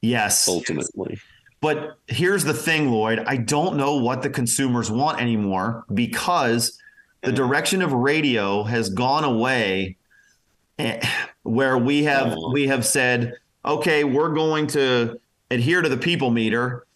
[0.00, 0.48] Yes.
[0.48, 1.18] Ultimately
[1.60, 6.78] but here's the thing loyd i don't know what the consumers want anymore because
[7.22, 9.96] the direction of radio has gone away
[10.78, 11.00] eh,
[11.42, 12.52] where we have oh.
[12.52, 13.34] we have said
[13.64, 15.18] okay we're going to
[15.50, 16.86] adhere to the people meter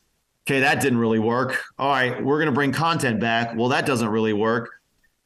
[0.50, 1.62] okay, that didn't really work.
[1.78, 3.54] All right, we're going to bring content back.
[3.54, 4.70] Well, that doesn't really work.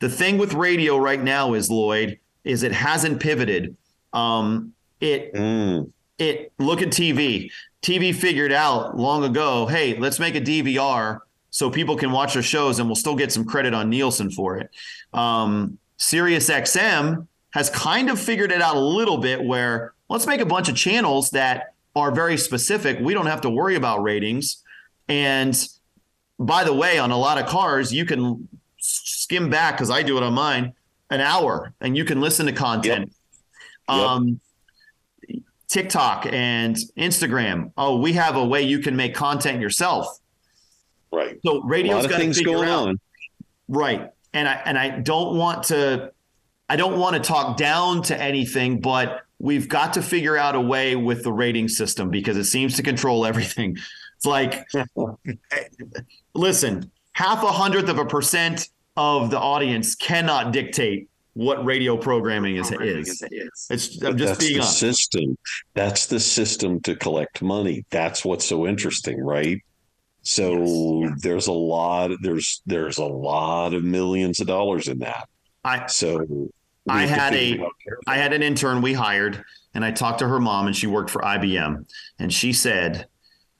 [0.01, 3.75] The thing with radio right now is Loyd is it hasn't pivoted.
[4.13, 5.91] Um, it mm.
[6.19, 7.51] it look at TV.
[7.85, 11.21] TV figured out long ago, hey, let's make a DVR
[11.51, 14.57] so people can watch our shows and we'll still get some credit on Nielsen for
[14.57, 14.71] it.
[15.13, 20.41] Um, Sirius XM has kind of figured it out a little bit where let's make
[20.41, 22.99] a bunch of channels that are very specific.
[23.01, 24.63] We don't have to worry about ratings.
[25.07, 25.55] And
[26.39, 30.17] by the way, on a lot of cars, you can skim back because I do
[30.17, 30.73] it on mine
[31.11, 33.13] an hour and you can listen to content.
[33.89, 33.99] Yep.
[33.99, 34.41] Um,
[35.75, 37.73] TikTok and Instagram.
[37.77, 40.07] Oh, we have a way you can make content yourself.
[41.13, 41.37] Right.
[41.45, 42.89] So radio's got things going out.
[42.89, 43.01] on.
[43.67, 44.09] Right.
[44.33, 46.13] And I and I don't want to
[46.69, 50.61] I don't want to talk down to anything, but we've got to figure out a
[50.61, 53.77] way with the rating system because it seems to control everything.
[54.17, 54.65] It's like,
[56.35, 62.57] listen, half a hundredth of a percent of the audience cannot dictate what radio programming
[62.57, 62.73] is.
[62.73, 63.23] is.
[63.71, 64.79] It's I'm just That's being the honest.
[64.79, 65.39] system.
[65.75, 67.85] That's the system to collect money.
[67.91, 69.61] That's what's so interesting, right?
[70.23, 71.21] So yes.
[71.23, 72.11] there's a lot.
[72.23, 75.29] There's there's a lot of millions of dollars in that.
[75.65, 76.51] I so
[76.89, 77.63] I had a
[78.07, 81.11] I had an intern we hired, and I talked to her mom, and she worked
[81.11, 81.85] for IBM,
[82.19, 83.07] and she said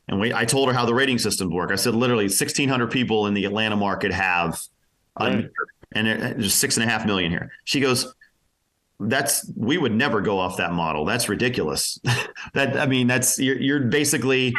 [0.09, 1.71] and we, I told her how the rating systems work.
[1.71, 4.61] I said literally 1,600 people in the Atlanta market have,
[5.19, 5.49] right.
[5.95, 7.53] And there's six and a half million here.
[7.65, 8.15] She goes,
[9.01, 11.05] "That's we would never go off that model.
[11.05, 11.99] That's ridiculous.
[12.55, 14.55] that I mean, that's you're, you're basically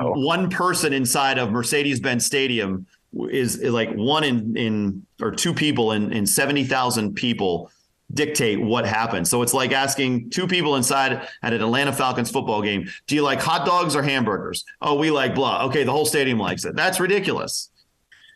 [0.00, 0.12] oh.
[0.12, 2.86] one person inside of Mercedes-Benz Stadium
[3.30, 7.70] is, is like one in in or two people in in 70,000 people."
[8.14, 9.28] dictate what happens.
[9.28, 13.22] So it's like asking two people inside at an Atlanta Falcons football game, do you
[13.22, 14.64] like hot dogs or hamburgers?
[14.80, 15.66] Oh, we like blah.
[15.66, 16.74] Okay, the whole stadium likes it.
[16.74, 17.70] That's ridiculous.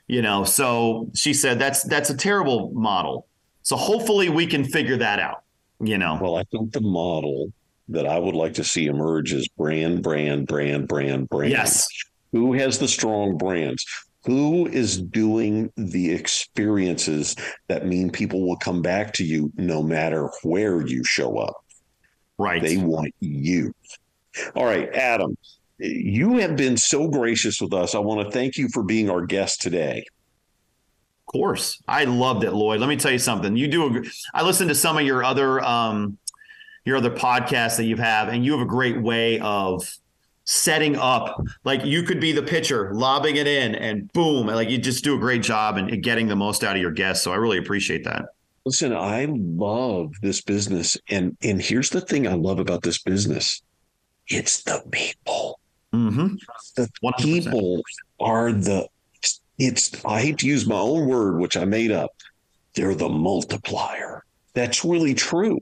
[0.08, 3.26] You know, so she said that's that's a terrible model.
[3.62, 5.42] So hopefully we can figure that out,
[5.80, 6.18] you know.
[6.20, 7.52] Well, I think the model
[7.88, 11.52] that I would like to see emerge is brand, brand, brand, brand, brand.
[11.52, 11.86] Yes.
[12.32, 13.84] Who has the strong brands?
[14.24, 17.34] who is doing the experiences
[17.68, 21.64] that mean people will come back to you no matter where you show up
[22.38, 23.74] right they want you
[24.54, 25.36] all right adam
[25.82, 27.94] you have been so gracious with us.
[27.94, 30.04] I want to thank you for being our guest today.
[31.26, 31.82] Of course.
[31.88, 32.78] I loved it loyd.
[32.78, 33.56] Let me tell you something.
[33.56, 34.02] You do a,
[34.34, 36.18] i listened to some of your other um
[36.84, 39.96] your other podcasts that you have and you have a great way of
[40.44, 44.76] setting up like you could be the pitcher lobbing it in and boom like you
[44.76, 47.24] just do a great job and getting the most out of your guests.
[47.24, 48.26] So i really appreciate that.
[48.64, 53.62] Listen i love this business and and here's the thing i love about this business.
[54.28, 55.58] It's the people
[55.92, 56.34] mm-hmm.
[56.76, 57.16] the 100%.
[57.18, 57.82] people
[58.20, 58.86] are the
[59.58, 62.10] it's i hate to use my own word which i made up
[62.74, 64.24] they're the multiplier
[64.54, 65.58] that's really true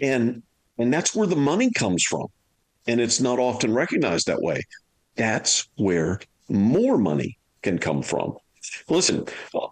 [0.00, 0.42] and
[0.78, 2.26] and that's where the money comes from
[2.86, 4.62] and it's not often recognized that way.
[5.16, 8.36] That's where more money can come from.
[8.88, 9.24] Listen,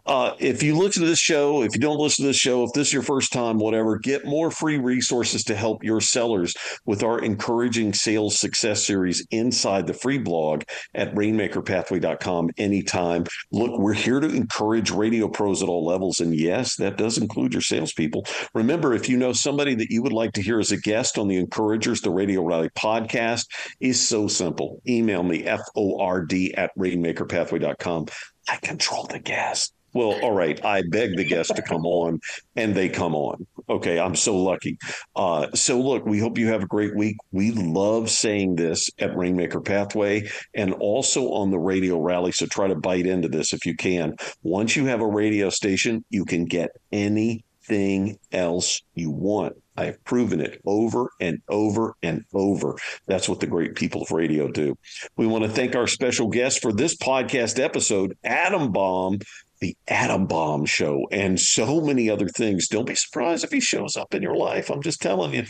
[0.07, 2.73] uh, if you listen to this show, if you don't listen to this show, if
[2.73, 6.55] this is your first time, whatever, get more free resources to help your sellers
[6.87, 10.63] with our encouraging sales success series inside the free blog
[10.95, 13.25] at rainmakerpathway.com anytime.
[13.51, 16.21] Look, we're here to encourage radio pros at all levels.
[16.21, 18.27] And yes, that does include your salespeople.
[18.55, 21.29] Remember, if you know somebody that you would like to hear as a guest on
[21.29, 23.47] the Encouragers, the Radio Rally podcast
[23.81, 24.81] is so simple.
[24.89, 28.07] Email me, F O R D at rainmakerpathway.com.
[28.49, 29.73] I control the guest.
[29.95, 30.63] Well, all right.
[30.65, 32.21] I beg the guests to come on,
[32.57, 33.47] and they come on.
[33.69, 34.79] Okay, I'm so lucky.
[35.15, 37.17] Uh, so, look, we hope you have a great week.
[37.31, 42.33] We love saying this at Rainmaker Pathway and also on the radio rally.
[42.33, 44.17] So, try to bite into this if you can.
[44.43, 49.57] Once you have a radio station, you can get any anything else you want.
[49.77, 52.77] I have proven it over and over and over.
[53.07, 54.77] That's what the great people of radio do.
[55.17, 59.21] We want to thank our special guest for this podcast episode, Adam Baum,
[59.63, 62.67] the Adam Baum Show, and so many other things.
[62.67, 64.71] Don't be surprised if he shows up in your life.
[64.71, 65.45] I'm just telling you.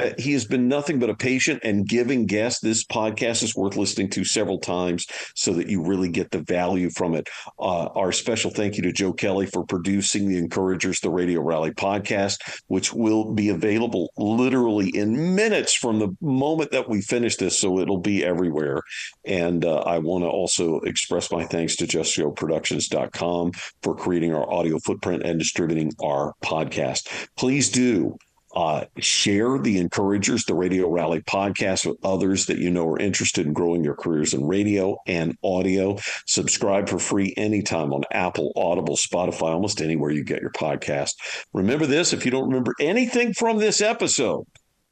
[0.00, 2.60] Uh, he has been nothing but a patient and giving guest.
[2.62, 5.06] This podcast is worth listening to several times
[5.36, 7.28] so that you really get the value from it.
[7.60, 11.70] Uh, our special thank you to Joe Kelly for producing the Encouragers, the Radio Rally
[11.70, 17.60] podcast, which will be available literally in minutes from the moment that we finish this.
[17.60, 18.82] So it'll be everywhere.
[19.24, 23.51] And uh, I want to also express my thanks to JustJoeProductions.com
[23.82, 27.28] for creating our audio footprint and distributing our podcast.
[27.36, 28.16] Please do
[28.54, 33.46] uh, share the Encouragers, the Radio Rally podcast with others that you know are interested
[33.46, 35.96] in growing their careers in radio and audio.
[36.26, 41.12] Subscribe for free anytime on Apple, Audible, Spotify, almost anywhere you get your podcast.
[41.54, 44.44] Remember this if you don't remember anything from this episode,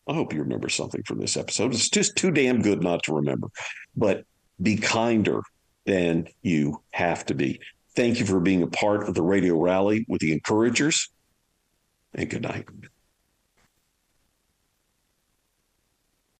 [0.08, 1.74] I hope you remember something from this episode.
[1.74, 3.48] It's just too damn good not to remember.
[3.94, 4.24] But
[4.60, 5.42] be kinder
[5.86, 7.60] than you have to be.
[7.96, 11.10] Thank you for being a part of the radio rally with the encouragers,
[12.14, 12.66] and good night.